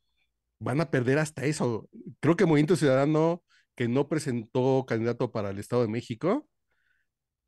van 0.59 0.81
a 0.81 0.91
perder 0.91 1.19
hasta 1.19 1.45
eso. 1.45 1.89
Creo 2.21 2.37
que 2.37 2.47
Movimiento 2.47 2.77
Ciudadano, 2.77 3.45
que 3.77 3.89
no 3.89 4.09
presentó 4.09 4.85
candidato 4.87 5.33
para 5.33 5.51
el 5.51 5.59
Estado 5.59 5.83
de 5.83 5.89
México, 5.89 6.49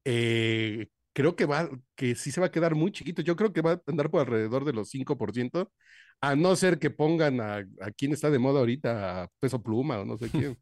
eh, 0.05 0.89
creo 1.13 1.37
que 1.37 1.47
va, 1.47 1.69
que 1.95 2.15
sí 2.15 2.33
se 2.33 2.41
va 2.41 2.49
a 2.49 2.51
quedar 2.51 2.75
muy 2.75 2.93
chiquito. 2.93 3.23
Yo 3.23 3.37
creo 3.37 3.53
que 3.53 3.63
va 3.63 3.73
a 3.73 3.83
andar 3.87 4.11
por 4.11 4.21
alrededor 4.21 4.65
de 4.65 4.73
los 4.73 4.91
5%, 4.91 5.71
a 6.21 6.37
no 6.37 6.57
ser 6.57 6.79
que 6.79 6.91
pongan 6.91 7.41
a, 7.41 7.57
a 7.81 7.91
quien 7.97 8.13
está 8.13 8.31
de 8.31 8.39
moda 8.39 8.61
ahorita, 8.61 9.25
a 9.25 9.29
peso 9.41 9.63
pluma 9.63 10.01
o 10.01 10.05
no 10.05 10.17
sé 10.17 10.31
quién. 10.31 10.59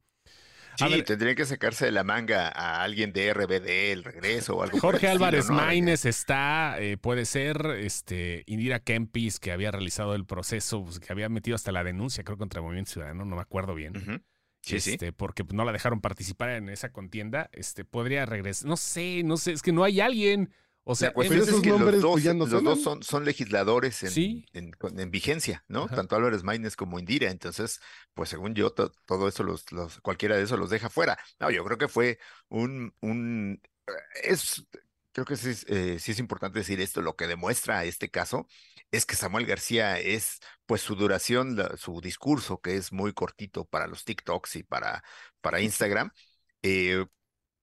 Sí, 0.77 1.03
tendría 1.03 1.35
que 1.35 1.45
sacarse 1.45 1.87
de 1.87 1.93
la 1.93 2.05
manga 2.05 2.49
a 2.49 2.83
alguien 2.83 3.13
de 3.13 3.29
RBD, 3.29 3.93
el 3.93 4.05
regreso 4.05 4.57
o 4.57 4.63
algo. 4.63 4.79
Jorge 4.79 5.09
Álvarez 5.09 5.51
Maínez 5.51 6.05
está, 6.07 6.77
eh, 6.79 6.97
puede 6.97 7.25
ser, 7.27 7.67
este, 7.79 8.45
Indira 8.47 8.81
Kempis, 8.81 9.41
que 9.41 9.53
había 9.53 9.71
realizado 9.71 10.15
el 10.15 10.25
proceso, 10.25 10.85
pues, 10.85 11.01
que 11.01 11.13
había 11.13 11.29
metido 11.29 11.55
hasta 11.55 11.73
la 11.73 11.85
denuncia, 11.85 12.25
creo, 12.25 12.39
contra 12.39 12.61
el 12.61 12.65
Movimiento 12.65 12.93
Ciudadano, 12.93 13.25
no 13.25 13.37
me 13.37 13.43
acuerdo 13.43 13.75
bien. 13.75 14.25
Sí, 14.63 14.77
este, 14.77 15.13
porque 15.13 15.45
no 15.53 15.65
la 15.65 15.73
dejaron 15.73 16.01
participar 16.01 16.51
en 16.51 16.69
esa 16.69 16.93
contienda, 16.93 17.49
este, 17.53 17.85
podría 17.85 18.27
regresar. 18.27 18.69
No 18.69 18.77
sé, 18.77 19.23
no 19.25 19.37
sé, 19.37 19.53
es 19.53 19.63
que 19.63 19.73
no 19.73 19.85
hay 19.85 20.01
alguien. 20.01 20.53
O 20.85 20.95
sea, 20.95 21.13
pues 21.13 21.31
es 21.31 21.61
que 21.61 21.71
los 21.71 22.01
dos, 22.01 22.25
los 22.25 22.51
dos 22.51 22.83
son, 22.83 23.03
son, 23.03 23.25
legisladores 23.25 24.03
en, 24.03 24.45
en, 24.53 25.11
vigencia, 25.11 25.63
¿no? 25.69 25.89
Tanto 25.89 26.17
Álvarez 26.17 26.43
Maínez 26.43 26.75
como 26.75 26.99
Indira. 26.99 27.31
Entonces, 27.31 27.81
pues 28.15 28.29
según 28.29 28.55
yo, 28.55 28.73
todo 28.73 29.29
eso, 29.29 29.45
los, 29.45 29.71
los, 29.73 30.01
cualquiera 30.01 30.37
de 30.37 30.43
esos 30.43 30.59
los 30.59 30.71
deja 30.71 30.89
fuera. 30.89 31.19
No, 31.39 31.51
yo 31.51 31.65
creo 31.65 31.79
que 31.79 31.87
fue 31.87 32.19
un, 32.49 32.95
un 33.01 33.61
es, 34.23 34.65
creo 35.13 35.25
que 35.27 35.37
sí, 35.37 35.51
eh, 35.69 35.99
sí 35.99 36.13
es 36.13 36.19
importante 36.19 36.59
decir 36.61 36.81
esto, 36.81 37.03
lo 37.03 37.17
que 37.17 37.27
demuestra 37.27 37.85
este 37.85 38.11
caso 38.11 38.47
es 38.91 39.07
que 39.07 39.17
Samuel 39.17 39.47
García 39.47 39.99
es, 39.99 40.41
pues 40.67 40.81
su 40.83 40.97
duración, 40.97 41.57
su 41.77 42.01
discurso, 42.01 42.61
que 42.61 42.77
es 42.77 42.93
muy 42.93 43.13
cortito 43.13 43.65
para 43.65 43.87
los 43.87 44.05
TikToks 44.05 44.57
y 44.57 44.63
para, 44.65 45.03
para 45.41 45.61
Instagram, 45.61 46.11
eh, 46.63 47.07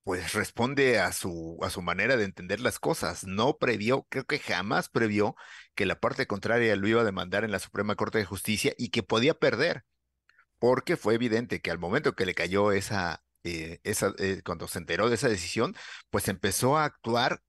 pues 0.03 0.33
responde 0.33 0.99
a 0.99 1.11
su, 1.11 1.59
a 1.61 1.69
su 1.69 1.81
manera 1.81 2.17
de 2.17 2.23
entender 2.25 2.61
las 2.61 2.79
cosas. 2.79 3.25
No 3.25 3.57
previó, 3.57 4.07
creo 4.09 4.25
que 4.25 4.39
jamás 4.39 4.89
previó 4.89 5.35
que 5.75 5.85
la 5.85 5.99
parte 5.99 6.27
contraria 6.27 6.75
lo 6.77 6.87
iba 6.87 7.01
a 7.01 7.05
demandar 7.05 7.43
en 7.43 7.51
la 7.51 7.59
Suprema 7.59 7.95
Corte 7.95 8.19
de 8.19 8.25
Justicia 8.25 8.73
y 8.77 8.89
que 8.89 9.03
podía 9.03 9.33
perder, 9.33 9.83
porque 10.59 10.97
fue 10.97 11.15
evidente 11.15 11.61
que 11.61 11.71
al 11.71 11.79
momento 11.79 12.15
que 12.15 12.25
le 12.25 12.35
cayó 12.35 12.71
esa, 12.71 13.23
eh, 13.55 13.81
esa 13.83 14.13
eh, 14.19 14.41
cuando 14.45 14.67
se 14.67 14.79
enteró 14.79 15.09
de 15.09 15.15
esa 15.15 15.29
decisión, 15.29 15.75
pues 16.09 16.27
empezó 16.27 16.77
a 16.77 16.85
actuar 16.85 17.41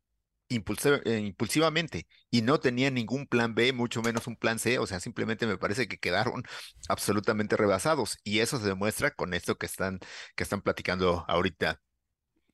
eh, 0.51 1.19
impulsivamente 1.19 2.07
y 2.31 2.41
no 2.41 2.59
tenía 2.59 2.91
ningún 2.91 3.27
plan 3.27 3.55
B, 3.55 3.73
mucho 3.75 4.01
menos 4.01 4.27
un 4.27 4.37
plan 4.37 4.59
C, 4.59 4.79
o 4.79 4.87
sea, 4.87 4.99
simplemente 4.99 5.47
me 5.47 5.59
parece 5.59 5.89
que 5.89 5.99
quedaron 5.99 6.43
absolutamente 6.89 7.57
rebasados 7.57 8.19
y 8.25 8.39
eso 8.41 8.59
se 8.59 8.67
demuestra 8.67 9.11
con 9.11 9.35
esto 9.35 9.59
que 9.59 9.67
están, 9.67 9.99
que 10.37 10.45
están 10.45 10.63
platicando 10.63 11.25
ahorita 11.29 11.81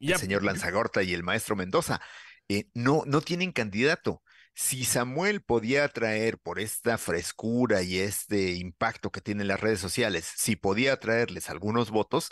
el 0.01 0.17
señor 0.19 0.43
Lanzagorta 0.43 1.03
y 1.03 1.15
el 1.15 1.23
maestro 1.23 1.57
Mendoza. 1.57 2.01
Eh, 2.49 2.69
no, 2.75 3.05
no 3.07 3.21
tienen 3.21 3.53
candidato. 3.53 4.23
si 4.55 4.85
Samuel 4.85 5.43
podía 5.43 5.85
atraer 5.85 6.39
por 6.39 6.61
esta 6.61 6.99
frescura 6.99 7.83
y 7.83 7.99
este 7.99 8.53
impacto 8.53 9.11
que 9.11 9.21
tienen 9.21 9.49
las 9.49 9.61
redes 9.61 9.81
sociales, 9.81 10.31
si 10.37 10.57
podía 10.57 10.95
atraerles 10.95 11.51
algunos 11.51 11.91
votos, 11.91 12.31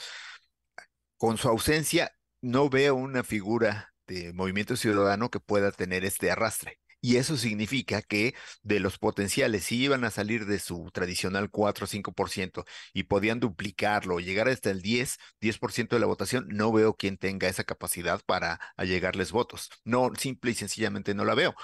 con 1.22 1.38
su 1.38 1.48
ausencia 1.48 2.16
no 2.40 2.68
veo 2.68 2.96
una 2.96 3.22
figura 3.22 3.94
de 4.08 4.32
movimiento 4.32 4.74
ciudadano 4.74 5.30
que 5.30 5.38
pueda 5.38 5.70
tener 5.70 6.04
este 6.04 6.32
arrastre. 6.32 6.80
Y 7.00 7.14
eso 7.14 7.36
significa 7.36 8.02
que 8.02 8.34
de 8.64 8.80
los 8.80 8.98
potenciales, 8.98 9.62
si 9.62 9.84
iban 9.84 10.02
a 10.02 10.10
salir 10.10 10.46
de 10.46 10.58
su 10.58 10.90
tradicional 10.92 11.48
4 11.48 11.84
o 11.84 11.86
5% 11.86 12.64
y 12.92 13.04
podían 13.04 13.38
duplicarlo, 13.38 14.18
llegar 14.18 14.48
hasta 14.48 14.70
el 14.72 14.82
10, 14.82 15.16
10% 15.38 15.94
de 15.94 16.00
la 16.00 16.06
votación, 16.06 16.48
no 16.48 16.72
veo 16.72 16.96
quién 16.96 17.16
tenga 17.18 17.46
esa 17.46 17.62
capacidad 17.62 18.20
para 18.26 18.58
allegarles 18.76 19.30
votos. 19.30 19.70
No, 19.84 20.10
simple 20.18 20.50
y 20.50 20.54
sencillamente 20.54 21.14
no 21.14 21.24
la 21.24 21.36
veo. 21.36 21.54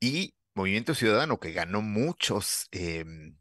Y 0.00 0.36
Movimiento 0.54 0.94
Ciudadano, 0.94 1.38
que 1.38 1.52
ganó 1.52 1.82
muchos, 1.82 2.66
em, 2.70 3.36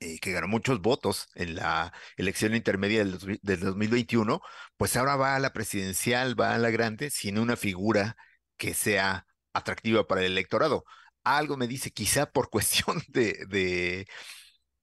eh, 0.00 0.18
que 0.20 0.32
ganó 0.32 0.48
muchos 0.48 0.80
votos 0.80 1.28
en 1.34 1.56
la 1.56 1.92
elección 2.16 2.54
intermedia 2.54 3.04
del, 3.04 3.38
del 3.42 3.60
2021, 3.60 4.40
pues 4.76 4.96
ahora 4.96 5.16
va 5.16 5.36
a 5.36 5.40
la 5.40 5.52
presidencial, 5.52 6.38
va 6.40 6.54
a 6.54 6.58
la 6.58 6.70
grande, 6.70 7.10
sin 7.10 7.38
una 7.38 7.56
figura 7.56 8.16
que 8.56 8.74
sea 8.74 9.26
atractiva 9.52 10.06
para 10.06 10.22
el 10.24 10.32
electorado. 10.32 10.84
Algo 11.24 11.56
me 11.56 11.68
dice, 11.68 11.90
quizá 11.90 12.26
por 12.30 12.50
cuestión 12.50 13.02
de, 13.08 13.44
de, 13.48 14.06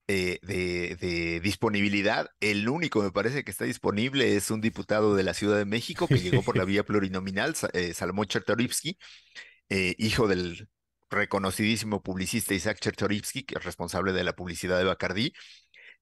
eh, 0.07 0.39
de, 0.43 1.39
disponibilidad, 1.41 2.27
el 2.39 2.69
único 2.69 3.01
me 3.01 3.11
parece 3.11 3.43
que 3.43 3.51
está 3.51 3.65
disponible 3.65 4.35
es 4.35 4.51
un 4.51 4.61
diputado 4.61 5.15
de 5.15 5.23
la 5.23 5.33
Ciudad 5.33 5.57
de 5.57 5.65
México 5.65 6.07
que 6.07 6.19
llegó 6.19 6.43
por 6.43 6.57
la 6.57 6.65
vía 6.65 6.83
plurinominal, 6.83 7.55
eh, 7.73 7.93
Salomón 7.93 8.27
Chertorivsky, 8.27 8.97
eh, 9.69 9.95
hijo 9.97 10.27
del 10.27 10.69
reconocidísimo 11.09 12.01
publicista 12.01 12.53
Isaac 12.53 12.79
Chertorivsky, 12.79 13.43
que 13.43 13.55
es 13.57 13.63
responsable 13.63 14.13
de 14.13 14.23
la 14.23 14.33
publicidad 14.33 14.77
de 14.77 14.85
Bacardí, 14.85 15.33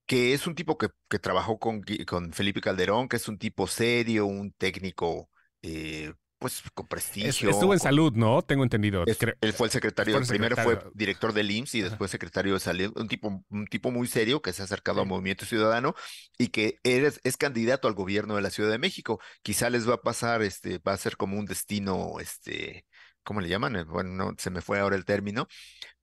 que 0.05 0.33
es 0.33 0.47
un 0.47 0.55
tipo 0.55 0.77
que, 0.77 0.89
que 1.09 1.19
trabajó 1.19 1.59
con, 1.59 1.81
con, 2.07 2.33
Felipe 2.33 2.61
Calderón, 2.61 3.07
que 3.07 3.17
es 3.17 3.27
un 3.27 3.37
tipo 3.37 3.67
serio, 3.67 4.25
un 4.25 4.51
técnico 4.51 5.29
eh, 5.61 6.13
pues 6.43 6.61
con 6.73 6.85
prestigio. 6.87 7.49
Estuvo 7.49 7.71
en 7.71 7.79
salud, 7.79 8.11
¿no? 8.15 8.41
Tengo 8.41 8.63
entendido. 8.63 9.05
él 9.05 9.53
fue 9.53 9.67
el 9.67 9.71
secretario, 9.71 10.19
primero 10.27 10.57
fue 10.57 10.77
director 10.93 11.31
del 11.31 11.49
IMSS 11.49 11.75
y 11.75 11.81
después 11.83 12.11
secretario 12.11 12.55
de 12.55 12.59
salud, 12.59 12.91
un 12.97 13.07
tipo, 13.07 13.45
un 13.49 13.65
tipo 13.67 13.91
muy 13.91 14.07
serio 14.07 14.41
que 14.41 14.51
se 14.51 14.61
ha 14.61 14.65
acercado 14.65 14.99
al 14.99 15.07
Movimiento 15.07 15.45
Ciudadano 15.45 15.95
y 16.37 16.49
que 16.49 16.79
eres, 16.83 17.21
es 17.23 17.37
candidato 17.37 17.87
al 17.87 17.93
gobierno 17.93 18.35
de 18.35 18.41
la 18.41 18.49
Ciudad 18.49 18.71
de 18.71 18.77
México. 18.77 19.21
Quizá 19.41 19.69
les 19.69 19.87
va 19.87 19.93
a 19.93 20.01
pasar, 20.01 20.41
este, 20.41 20.79
va 20.79 20.91
a 20.91 20.97
ser 20.97 21.15
como 21.15 21.39
un 21.39 21.45
destino, 21.45 22.19
este, 22.19 22.85
¿cómo 23.23 23.41
le 23.41 23.49
llaman? 23.49 23.75
Eh, 23.75 23.83
bueno, 23.83 24.12
no, 24.12 24.36
se 24.38 24.49
me 24.49 24.62
fue 24.62 24.79
ahora 24.79 24.95
el 24.95 25.05
término, 25.05 25.47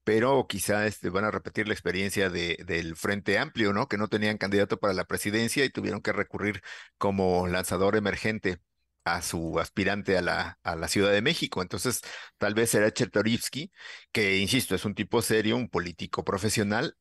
pero 0.05 0.47
quizá 0.49 0.87
este, 0.87 1.11
van 1.11 1.25
a 1.25 1.31
repetir 1.31 1.69
la 1.69 1.75
experiencia 1.75 2.31
de, 2.31 2.59
del 2.67 2.97
Frente 2.97 3.39
Amplio, 3.39 3.73
¿no? 3.73 3.89
Que 3.89 3.99
no 3.99 4.09
tenían 4.09 4.39
candidato 4.39 4.79
para 4.79 4.95
la 4.95 5.05
presidencia 5.05 5.65
y 5.65 5.71
tuvieron 5.71 6.01
que 6.03 6.13
recurrir 6.13 6.63
como 6.99 7.47
lanzador 7.47 7.97
emergente 7.97 8.59
a 9.05 9.23
su 9.23 9.59
aspirante 9.59 10.19
a 10.19 10.23
la, 10.23 10.59
a 10.63 10.77
la 10.77 10.89
Ciudad 10.89 11.13
de 11.13 11.23
México. 11.23 11.63
Entonces, 11.63 12.01
tal 12.39 12.55
vez 12.55 12.71
será 12.71 12.93
Chertorivsky, 12.93 13.73
que, 14.13 14.39
insisto, 14.39 14.75
es 14.75 14.85
un 14.85 14.95
tipo 14.95 15.23
serio, 15.23 15.57
un 15.57 15.69
político 15.69 16.25
profesional, 16.25 16.97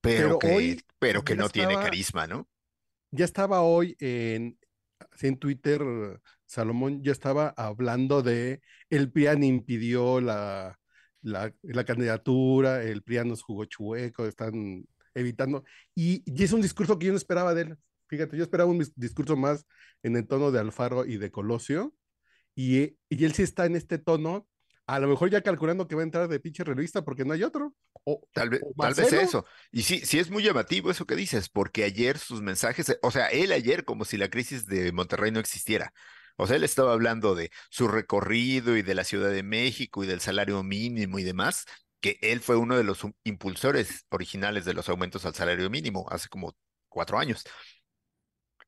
pero, 0.00 0.38
que, 0.38 0.78
pero 0.98 1.24
que 1.24 1.34
no 1.34 1.48
tiene 1.48 1.74
carisma, 1.74 2.26
¿no? 2.26 2.48
Ya 3.10 3.24
estaba 3.24 3.62
hoy 3.62 3.96
en, 4.00 4.58
en 5.20 5.38
Twitter, 5.38 5.82
Salomón 6.48 7.02
ya 7.04 7.12
estaba 7.12 7.50
hablando 7.56 8.22
de 8.22 8.62
el 8.88 9.12
PRIAN 9.12 9.44
impidió 9.44 10.20
la, 10.20 10.78
la, 11.20 11.54
la 11.62 11.84
candidatura, 11.84 12.82
el 12.82 13.02
PRIAN 13.02 13.28
nos 13.28 13.42
jugó 13.42 13.66
chueco, 13.66 14.26
están 14.26 14.86
evitando, 15.14 15.64
y, 15.94 16.22
y, 16.24 16.42
es 16.42 16.52
un 16.52 16.62
discurso 16.62 16.98
que 16.98 17.06
yo 17.06 17.12
no 17.12 17.18
esperaba 17.18 17.54
de 17.54 17.62
él. 17.62 17.78
Fíjate, 18.08 18.36
yo 18.36 18.42
esperaba 18.42 18.70
un 18.70 18.82
discurso 18.96 19.36
más 19.36 19.66
en 20.02 20.16
el 20.16 20.26
tono 20.26 20.50
de 20.50 20.60
Alfaro 20.60 21.04
y 21.04 21.18
de 21.18 21.30
Colosio, 21.30 21.94
y, 22.54 22.96
y 23.10 23.24
él 23.24 23.34
sí 23.34 23.42
está 23.42 23.66
en 23.66 23.76
este 23.76 23.98
tono, 23.98 24.48
a 24.86 24.98
lo 25.00 25.08
mejor 25.08 25.28
ya 25.28 25.42
calculando 25.42 25.86
que 25.86 25.96
va 25.96 26.00
a 26.00 26.04
entrar 26.04 26.28
de 26.28 26.40
pinche 26.40 26.64
revista 26.64 27.04
porque 27.04 27.26
no 27.26 27.34
hay 27.34 27.42
otro. 27.42 27.74
O, 28.04 28.26
tal 28.32 28.48
vez, 28.48 28.62
tal 28.74 28.94
vez 28.94 29.12
eso. 29.12 29.44
Y 29.70 29.82
sí, 29.82 30.00
sí 30.02 30.18
es 30.18 30.30
muy 30.30 30.42
llamativo 30.42 30.90
eso 30.90 31.06
que 31.06 31.14
dices, 31.14 31.50
porque 31.50 31.84
ayer 31.84 32.16
sus 32.16 32.40
mensajes, 32.40 32.98
o 33.02 33.10
sea, 33.10 33.26
él 33.26 33.52
ayer 33.52 33.84
como 33.84 34.06
si 34.06 34.16
la 34.16 34.30
crisis 34.30 34.64
de 34.64 34.92
Monterrey 34.92 35.30
no 35.30 35.40
existiera. 35.40 35.92
O 36.38 36.46
sea, 36.46 36.56
él 36.56 36.64
estaba 36.64 36.92
hablando 36.92 37.34
de 37.34 37.50
su 37.68 37.88
recorrido 37.88 38.76
y 38.76 38.82
de 38.82 38.94
la 38.94 39.04
Ciudad 39.04 39.30
de 39.30 39.42
México 39.42 40.04
y 40.04 40.06
del 40.06 40.20
salario 40.20 40.62
mínimo 40.62 41.18
y 41.18 41.24
demás, 41.24 41.66
que 42.00 42.16
él 42.22 42.40
fue 42.40 42.56
uno 42.56 42.76
de 42.76 42.84
los 42.84 43.00
impulsores 43.24 44.06
originales 44.08 44.64
de 44.64 44.72
los 44.72 44.88
aumentos 44.88 45.26
al 45.26 45.34
salario 45.34 45.68
mínimo 45.68 46.06
hace 46.10 46.28
como 46.28 46.56
cuatro 46.88 47.18
años. 47.18 47.44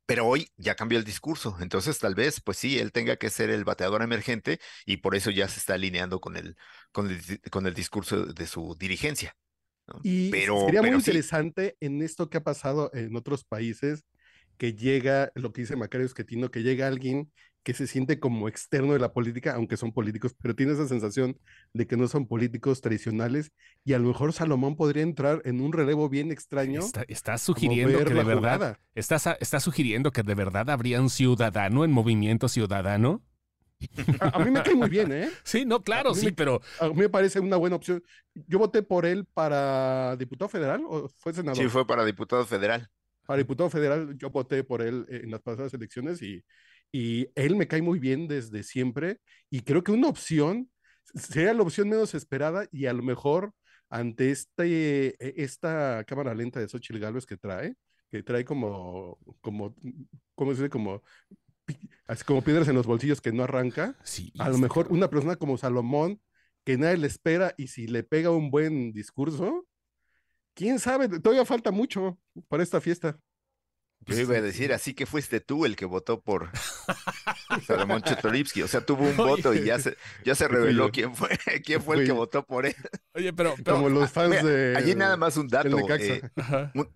Pero 0.04 0.26
hoy 0.26 0.48
ya 0.56 0.74
cambió 0.74 0.98
el 0.98 1.04
discurso, 1.04 1.56
entonces 1.60 2.00
tal 2.00 2.16
vez, 2.16 2.40
pues 2.40 2.58
sí, 2.58 2.80
él 2.80 2.90
tenga 2.90 3.14
que 3.14 3.30
ser 3.30 3.48
el 3.50 3.62
bateador 3.62 4.02
emergente 4.02 4.58
y 4.84 4.96
por 4.96 5.14
eso 5.14 5.30
ya 5.30 5.46
se 5.46 5.60
está 5.60 5.74
alineando 5.74 6.20
con 6.20 6.36
el, 6.36 6.56
con 6.90 7.08
el, 7.08 7.40
con 7.50 7.68
el 7.68 7.74
discurso 7.74 8.26
de 8.26 8.46
su 8.48 8.76
dirigencia. 8.76 9.36
Y 10.02 10.30
pero, 10.30 10.66
sería 10.66 10.82
muy 10.82 10.90
interesante 10.90 11.76
en 11.78 12.02
esto 12.02 12.28
que 12.28 12.38
ha 12.38 12.42
pasado 12.42 12.90
en 12.92 13.14
otros 13.14 13.44
países, 13.44 14.04
que 14.56 14.74
llega, 14.74 15.30
lo 15.36 15.52
que 15.52 15.62
dice 15.62 15.76
Macario 15.76 16.06
Esquetino, 16.06 16.50
que 16.50 16.62
llega 16.62 16.88
alguien 16.88 17.32
que 17.62 17.74
se 17.74 17.86
siente 17.86 18.18
como 18.18 18.48
externo 18.48 18.94
de 18.94 18.98
la 18.98 19.12
política, 19.12 19.54
aunque 19.54 19.76
son 19.76 19.92
políticos, 19.92 20.34
pero 20.40 20.54
tiene 20.54 20.72
esa 20.72 20.88
sensación 20.88 21.38
de 21.74 21.86
que 21.86 21.96
no 21.96 22.08
son 22.08 22.26
políticos 22.26 22.80
tradicionales 22.80 23.52
y 23.84 23.92
a 23.92 23.98
lo 23.98 24.08
mejor 24.08 24.32
Salomón 24.32 24.76
podría 24.76 25.02
entrar 25.02 25.42
en 25.44 25.60
un 25.60 25.72
relevo 25.72 26.08
bien 26.08 26.32
extraño. 26.32 26.80
Está, 27.08 27.38
sugiriendo 27.38 27.98
que 28.04 28.14
de 28.14 28.24
verdad, 28.24 28.78
está, 28.94 29.60
sugiriendo 29.60 30.10
que 30.10 30.22
de 30.22 30.34
verdad 30.34 30.70
habría 30.70 31.00
un 31.00 31.10
ciudadano 31.10 31.84
en 31.84 31.92
movimiento 31.92 32.48
ciudadano. 32.48 33.22
A, 34.20 34.38
mí 34.40 34.50
me 34.50 34.62
cae 34.62 34.74
muy 34.74 34.90
bien, 34.90 35.10
¿eh? 35.12 35.30
Sí, 35.42 35.64
no, 35.64 35.82
claro, 35.82 36.14
sí, 36.14 36.32
pero... 36.32 36.60
A 36.80 36.88
mí 36.88 36.94
me 36.94 37.08
parece 37.08 37.40
una 37.40 37.56
buena 37.56 37.76
opción. 37.76 38.02
Yo 38.34 38.58
voté 38.58 38.82
por 38.82 39.06
él 39.06 39.24
para 39.24 40.16
diputado 40.16 40.50
federal 40.50 40.82
o 40.86 41.08
fue 41.08 41.32
senador. 41.32 41.62
Sí, 41.62 41.68
fue 41.68 41.86
para 41.86 42.04
diputado 42.04 42.44
federal. 42.44 42.90
Para 43.26 43.38
diputado 43.38 43.70
federal, 43.70 44.16
yo 44.18 44.30
voté 44.30 44.64
por 44.64 44.82
él 44.82 45.06
en 45.08 45.30
las 45.30 45.40
pasadas 45.40 45.72
elecciones 45.72 46.20
y 46.20 46.44
y 46.92 47.28
él 47.34 47.56
me 47.56 47.68
cae 47.68 47.82
muy 47.82 47.98
bien 47.98 48.28
desde 48.28 48.62
siempre 48.62 49.18
y 49.48 49.60
creo 49.60 49.82
que 49.82 49.92
una 49.92 50.08
opción 50.08 50.70
sería 51.14 51.54
la 51.54 51.62
opción 51.62 51.88
menos 51.88 52.14
esperada 52.14 52.66
y 52.70 52.86
a 52.86 52.92
lo 52.92 53.02
mejor 53.02 53.52
ante 53.88 54.30
este, 54.30 55.08
e, 55.18 55.42
esta 55.42 56.04
cámara 56.04 56.34
lenta 56.34 56.60
de 56.60 56.68
Xochitl 56.68 57.00
Gálvez 57.00 57.26
que 57.26 57.36
trae, 57.36 57.74
que 58.10 58.22
trae 58.22 58.44
como, 58.44 59.18
como, 59.40 59.74
¿cómo 60.34 60.52
se 60.52 60.62
dice? 60.62 60.70
Como, 60.70 61.02
así 62.06 62.24
como 62.24 62.42
piedras 62.42 62.68
en 62.68 62.76
los 62.76 62.86
bolsillos 62.86 63.20
que 63.20 63.32
no 63.32 63.42
arranca. 63.42 63.96
Sí, 64.04 64.32
a 64.38 64.48
lo 64.48 64.58
mejor 64.58 64.88
una 64.90 65.08
persona 65.08 65.36
como 65.36 65.58
Salomón, 65.58 66.20
que 66.64 66.76
nadie 66.76 66.98
le 66.98 67.06
espera 67.06 67.54
y 67.56 67.68
si 67.68 67.86
le 67.86 68.04
pega 68.04 68.30
un 68.30 68.50
buen 68.50 68.92
discurso, 68.92 69.66
quién 70.54 70.78
sabe, 70.78 71.08
todavía 71.20 71.44
falta 71.44 71.70
mucho 71.70 72.18
para 72.48 72.62
esta 72.62 72.80
fiesta. 72.80 73.18
Yo 74.06 74.18
iba 74.18 74.36
a 74.36 74.40
decir, 74.40 74.72
así 74.72 74.94
que 74.94 75.04
fuiste 75.06 75.40
tú 75.40 75.66
el 75.66 75.76
que 75.76 75.84
votó 75.84 76.20
por 76.22 76.50
Salomón 77.66 78.02
Chetoripsky. 78.02 78.62
O 78.62 78.68
sea, 78.68 78.80
tuvo 78.80 79.04
un 79.04 79.16
voto 79.16 79.54
y 79.54 79.64
ya 79.64 79.78
se, 79.78 79.96
ya 80.24 80.34
se 80.34 80.48
reveló 80.48 80.90
quién 80.90 81.14
fue, 81.14 81.28
quién 81.64 81.82
fue 81.82 81.96
el 81.96 82.06
que 82.06 82.12
votó 82.12 82.44
por 82.44 82.66
él. 82.66 82.74
Oye, 83.14 83.32
pero, 83.32 83.54
como 83.64 83.88
los 83.88 84.10
fans 84.10 84.42
de. 84.42 84.74
Allí 84.76 84.94
nada 84.94 85.16
más 85.16 85.36
un 85.36 85.48
dato. 85.48 85.78
Eh, 85.98 86.22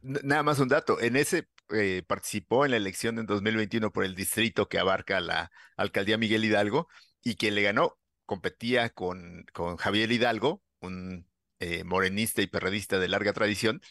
nada 0.03 0.43
más 0.43 0.59
un 0.59 0.69
dato. 0.69 1.01
En 1.01 1.17
ese 1.17 1.49
eh, 1.71 2.03
participó 2.07 2.65
en 2.65 2.73
la 2.73 2.79
elección 2.79 3.19
en 3.19 3.27
2021 3.27 3.93
por 3.93 4.05
el 4.05 4.15
distrito 4.15 4.69
que 4.69 4.79
abarca 4.79 5.21
la 5.21 5.51
alcaldía 5.77 6.19
Miguel 6.19 6.45
Hidalgo 6.45 6.89
y 7.23 7.37
quien 7.37 7.55
le 7.55 7.63
ganó 7.63 7.99
competía 8.27 8.89
con, 8.89 9.45
con 9.53 9.77
Javier 9.77 10.11
Hidalgo, 10.11 10.63
un 10.81 11.29
eh, 11.61 11.85
morenista 11.85 12.43
y 12.43 12.47
perredista 12.47 12.99
de 12.99 13.09
larga 13.09 13.33
tradición 13.33 13.83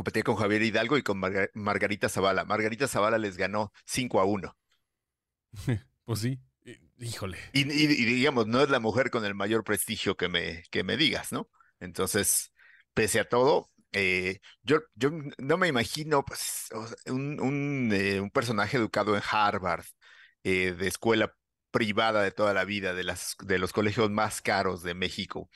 competía 0.00 0.22
con 0.22 0.36
Javier 0.36 0.62
Hidalgo 0.62 0.96
y 0.96 1.02
con 1.02 1.20
Margarita 1.52 2.08
Zavala. 2.08 2.46
Margarita 2.46 2.88
Zavala 2.88 3.18
les 3.18 3.36
ganó 3.36 3.70
5 3.84 4.18
a 4.18 4.24
1. 4.24 4.56
pues 6.06 6.20
sí, 6.20 6.40
híjole. 6.96 7.36
Y, 7.52 7.64
digamos, 7.64 8.46
no 8.46 8.62
es 8.62 8.70
la 8.70 8.80
mujer 8.80 9.10
con 9.10 9.26
el 9.26 9.34
mayor 9.34 9.62
prestigio 9.62 10.16
que 10.16 10.30
me, 10.30 10.62
que 10.70 10.84
me 10.84 10.96
digas, 10.96 11.32
¿no? 11.32 11.50
Entonces, 11.80 12.50
pese 12.94 13.20
a 13.20 13.28
todo, 13.28 13.68
eh, 13.92 14.40
yo, 14.62 14.78
yo 14.94 15.10
no 15.36 15.58
me 15.58 15.68
imagino 15.68 16.24
pues, 16.24 16.70
un, 17.04 17.92
eh, 17.92 18.20
un, 18.20 18.30
personaje 18.30 18.78
educado 18.78 19.14
en 19.14 19.22
Harvard, 19.30 19.84
eh, 20.44 20.72
de 20.72 20.88
escuela 20.88 21.36
privada 21.70 22.22
de 22.22 22.30
toda 22.30 22.54
la 22.54 22.64
vida, 22.64 22.94
de, 22.94 23.04
las, 23.04 23.36
de 23.44 23.58
los 23.58 23.74
colegios 23.74 24.10
más 24.10 24.40
caros 24.40 24.82
de 24.82 24.94
México, 24.94 25.50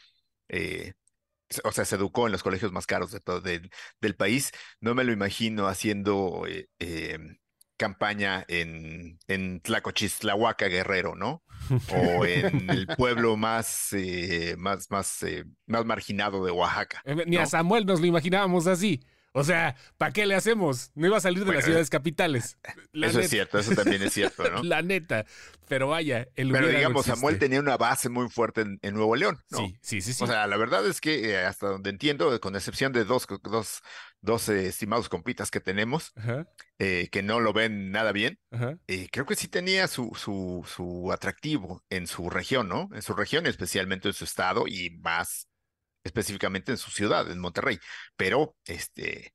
o 1.64 1.73
sea, 1.73 1.85
se 1.85 1.97
educó 1.97 2.27
en 2.27 2.33
los 2.33 2.43
colegios 2.43 2.73
más 2.73 2.87
caros 2.87 3.12
de 3.12 3.21
todo 3.21 3.40
del 3.40 4.17
país. 4.17 4.51
No 4.81 4.95
me 4.95 5.05
lo 5.05 5.12
imagino 5.12 5.67
haciendo 5.67 6.45
eh, 6.49 6.69
em, 6.79 7.37
campaña 7.77 8.45
en, 8.49 9.19
en 9.29 9.61
Tlacochistlahuaca, 9.61 10.67
Guerrero, 10.67 11.14
¿no? 11.14 11.43
O 12.19 12.25
en 12.25 12.71
el 12.71 12.87
pueblo 12.87 13.37
más, 13.37 13.93
eh, 13.93 14.55
más, 14.59 14.90
más, 14.90 15.23
eh, 15.23 15.45
más 15.67 15.85
marginado 15.85 16.45
de 16.45 16.53
Oaxaca. 16.53 17.03
Ni 17.27 17.37
a 17.37 17.47
Samuel 17.47 17.87
nos 17.87 18.01
lo 18.01 18.07
imaginábamos 18.07 18.67
así. 18.67 19.01
O 19.37 19.42
sea, 19.42 19.75
¿para 19.99 20.12
qué 20.12 20.27
le 20.27 20.37
hacemos? 20.37 20.92
No 20.94 21.09
iba 21.09 21.16
a 21.16 21.20
salir 21.20 21.40
de 21.40 21.47
Bueno, 21.47 21.59
las 21.59 21.64
ciudades 21.64 21.90
capitales. 21.90 22.57
La 22.92 23.09
eso 23.09 23.18
es 23.18 23.29
cierto, 23.29 23.59
eso 23.59 23.75
también 23.75 24.01
es 24.03 24.12
cierto, 24.12 24.49
¿no? 24.49 24.62
La 24.62 24.81
neta. 24.81 25.27
Pero 25.66 25.88
vaya, 25.88 26.29
el 26.37 26.53
Pero 26.53 26.66
no 26.68 26.73
digamos, 26.73 27.07
Samuel 27.07 27.40
tenía 27.40 27.59
una 27.59 27.77
base 27.77 28.09
muy 28.09 28.29
fuerte 28.29 28.61
en, 28.61 28.79
en 28.83 28.94
Nuevo 28.94 29.16
León, 29.16 29.42
¿no? 29.51 29.59
Sí, 29.59 29.77
sí, 29.83 30.01
sí. 30.03 30.12
sí. 30.12 30.23
O 30.23 30.29
sea, 30.29 30.47
la 30.47 30.57
verdad 30.57 30.87
es 30.87 31.01
que 31.01 31.31
eh, 31.31 31.44
hasta 31.44 31.66
donde 31.66 31.90
entiendo, 31.90 32.40
con 32.40 32.55
excepción 32.55 32.92
de 32.92 33.05
dos, 33.05 33.27
dos, 33.42 33.83
dos 34.20 34.49
eh, 34.51 34.68
estimados 34.68 35.09
compitas 35.09 35.51
que 35.51 35.59
tenemos, 35.59 36.12
eh, 36.79 37.09
que 37.11 37.23
no 37.25 37.40
lo 37.40 37.53
ven 37.53 37.90
nada 37.90 38.12
bien, 38.12 38.38
creo 39.11 39.27
que 39.27 39.35
sí 39.35 39.49
tenía 39.49 39.88
su, 39.88 40.12
su, 40.14 40.64
su 40.73 41.11
atractivo 41.11 41.83
en 41.90 42.07
su 42.07 42.31
región, 42.31 42.68
¿no? 42.68 42.88
En 42.94 43.03
su 43.03 43.14
región, 43.14 43.47
especialmente 43.47 44.07
en 44.07 44.14
su 44.14 44.23
estado 44.23 44.68
y 44.68 44.90
más 45.01 45.49
específicamente 46.05 46.73
en 46.73 46.79
su 46.79 46.90
ciudad, 46.90 47.31
en 47.31 47.38
Monterrey. 47.40 47.79
Pero, 48.17 48.57
este, 48.67 49.35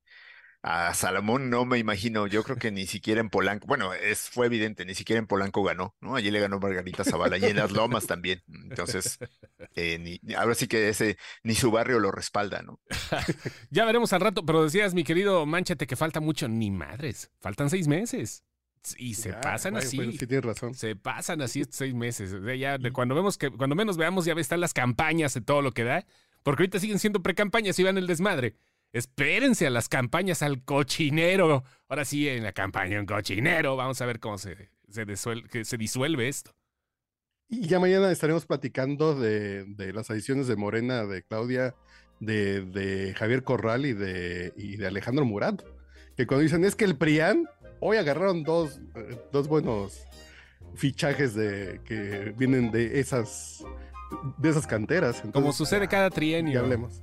a 0.62 0.93
Salomón 0.93 1.49
no 1.49 1.65
me 1.65 1.77
imagino, 1.79 2.27
yo 2.27 2.43
creo 2.43 2.58
que 2.58 2.71
ni 2.71 2.86
siquiera 2.86 3.21
en 3.21 3.29
Polanco, 3.29 3.65
bueno, 3.67 3.93
es, 3.93 4.29
fue 4.29 4.45
evidente, 4.47 4.86
ni 4.86 4.93
siquiera 4.95 5.19
en 5.19 5.27
Polanco 5.27 5.63
ganó, 5.63 5.95
¿no? 6.01 6.15
Allí 6.15 6.32
le 6.32 6.39
ganó 6.41 6.60
Margarita 6.60 7.03
Zavala 7.05 7.38
y 7.38 7.45
en 7.45 7.55
las 7.58 7.71
Lomas 7.71 8.08
también. 8.08 8.43
Entonces, 8.47 9.17
eh, 9.75 9.97
ni, 9.99 10.34
ahora 10.36 10.55
sí 10.55 10.67
que 10.67 10.89
ese, 10.89 11.17
ni 11.43 11.55
su 11.55 11.71
barrio 11.71 11.99
lo 11.99 12.12
respalda, 12.12 12.62
¿no? 12.62 12.82
Ya 13.69 13.86
veremos 13.86 14.12
al 14.13 14.21
rato, 14.21 14.45
pero 14.45 14.63
decías, 14.63 14.93
mi 14.93 15.03
querido 15.03 15.45
Manchate, 15.45 15.88
que 15.88 15.95
falta 15.95 16.19
mucho. 16.19 16.47
Ni 16.49 16.71
madres. 16.71 17.32
Faltan 17.39 17.69
seis 17.69 17.88
meses. 17.88 18.43
Y 18.97 19.13
se 19.15 19.29
Ya, 19.29 19.41
pasan 19.41 19.73
vaya, 19.73 19.88
así. 19.88 19.97
bueno, 19.97 20.12
sí 20.13 20.25
tienes 20.27 20.45
razón. 20.45 20.73
Se 20.73 20.95
pasan 20.95 21.41
así 21.41 21.62
estos 21.62 21.77
seis 21.77 21.93
meses. 21.93 22.34
O 22.34 22.43
sea, 22.43 22.55
ya 22.55 22.77
de 22.77 22.91
cuando 22.91 23.15
vemos 23.15 23.38
que, 23.38 23.49
cuando 23.49 23.75
menos 23.75 23.97
veamos, 23.97 24.25
ya 24.25 24.34
están 24.34 24.62
las 24.62 24.73
campañas 24.73 25.34
de 25.34 25.41
todo 25.41 25.62
lo 25.62 25.71
que 25.73 25.84
da. 25.84 26.05
Porque 26.43 26.63
ahorita 26.63 26.80
siguen 26.80 26.99
siendo 26.99 27.21
precampañas 27.21 27.78
y 27.80 27.84
van 27.84 27.97
el 27.97 28.08
desmadre. 28.08 28.56
Espérense 28.91 29.67
a 29.67 29.69
las 29.69 29.88
campañas 29.88 30.41
al 30.41 30.63
cochinero. 30.63 31.63
Ahora 31.88 32.06
sí, 32.06 32.28
en 32.28 32.43
la 32.43 32.54
campaña 32.54 32.99
un 32.99 33.06
cochinero. 33.06 33.75
Vamos 33.75 34.02
a 34.02 34.06
ver 34.06 34.19
cómo 34.19 34.38
se, 34.38 34.71
se, 34.89 35.78
disuelve 35.78 36.28
esto. 36.28 36.56
Y 37.47 37.67
ya 37.67 37.80
mañana 37.80 38.12
estaremos 38.12 38.45
platicando 38.45 39.15
de, 39.15 39.65
de 39.65 39.93
las 39.93 40.10
adiciones 40.10 40.47
de 40.47 40.56
Morena, 40.56 41.06
de 41.06 41.23
Claudia, 41.23 41.75
de, 42.19 42.62
de 42.62 43.13
Javier 43.15 43.43
Corral 43.43 43.86
y 43.86 43.93
de, 43.93 44.54
y 44.56 44.78
de 44.78 44.88
Alejandro 44.88 45.25
Murat. 45.25 45.62
Que 46.15 46.28
cuando 46.28 46.43
dicen 46.43 46.65
es 46.65 46.75
que 46.75 46.86
el 46.86 46.97
PRIAN, 46.97 47.47
hoy 47.80 47.97
agarraron 47.97 48.43
dos, 48.43 48.80
eh, 48.95 49.17
dos 49.32 49.47
buenos 49.47 50.04
fichajes 50.75 51.34
de, 51.34 51.82
que 51.86 52.34
vienen 52.38 52.71
de 52.71 52.99
esas, 52.99 53.63
de 54.37 54.49
esas 54.49 54.65
canteras. 54.67 55.21
Como 55.33 55.53
sucede 55.53 55.85
ah, 55.85 55.89
cada 55.89 56.09
Ya 56.09 56.15
trienio. 56.15 56.59
hablemos. 56.61 57.01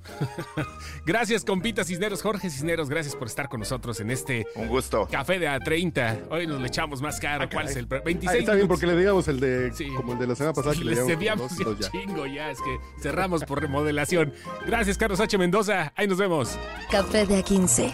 Gracias, 1.06 1.44
compita 1.44 1.84
Cisneros. 1.84 2.22
Jorge 2.22 2.50
Cisneros, 2.50 2.88
gracias 2.88 3.14
por 3.14 3.28
estar 3.28 3.48
con 3.48 3.60
nosotros 3.60 4.00
en 4.00 4.10
este 4.10 4.44
Un 4.56 4.68
gusto. 4.68 5.06
café 5.10 5.38
de 5.38 5.48
A30. 5.48 6.24
Hoy 6.30 6.46
nos 6.46 6.60
le 6.60 6.66
echamos 6.68 7.00
más 7.00 7.20
caro. 7.20 7.44
Ah, 7.44 7.48
¿Cuál 7.52 7.68
es 7.68 7.76
el 7.76 7.86
pre- 7.86 7.98
Ah, 7.98 8.02
26 8.04 8.40
está 8.40 8.54
bien, 8.54 8.66
porque 8.68 8.86
le 8.86 8.96
digamos 8.96 9.28
el 9.28 9.38
de, 9.40 9.72
Sí. 9.72 9.86
como 9.96 10.14
el 10.14 10.18
de 10.18 10.26
la 10.26 10.34
semana 10.34 10.52
pasada, 10.52 10.74
que 10.74 10.84
le 10.84 10.94
ya 10.94 11.36
dos 11.36 11.52
ya. 11.78 11.90
chingo 11.90 12.26
ya, 12.26 12.50
es 12.50 12.58
que 12.60 12.78
cerramos 13.00 13.44
por 13.44 13.60
remodelación. 13.60 14.32
Gracias, 14.66 14.98
Carlos 14.98 15.20
H. 15.20 15.38
Mendoza. 15.38 15.92
Ahí 15.96 16.06
nos 16.08 16.18
vemos. 16.18 16.58
Café 16.90 17.24
de 17.26 17.42
A15. 17.44 17.92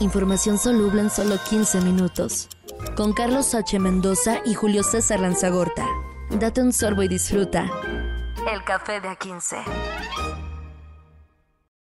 Información 0.00 0.58
soluble 0.58 1.00
en 1.02 1.10
solo 1.10 1.36
15 1.48 1.80
minutos. 1.80 2.48
Con 2.96 3.12
Carlos 3.12 3.54
H. 3.54 3.78
Mendoza 3.78 4.40
y 4.44 4.54
Julio 4.54 4.82
César 4.82 5.20
Lanzagorta. 5.20 5.86
Date 6.30 6.60
un 6.60 6.72
sorbo 6.72 7.02
y 7.02 7.08
disfruta. 7.08 7.70
El 8.46 8.62
café 8.62 9.00
de 9.00 9.08
A15. 9.08 10.45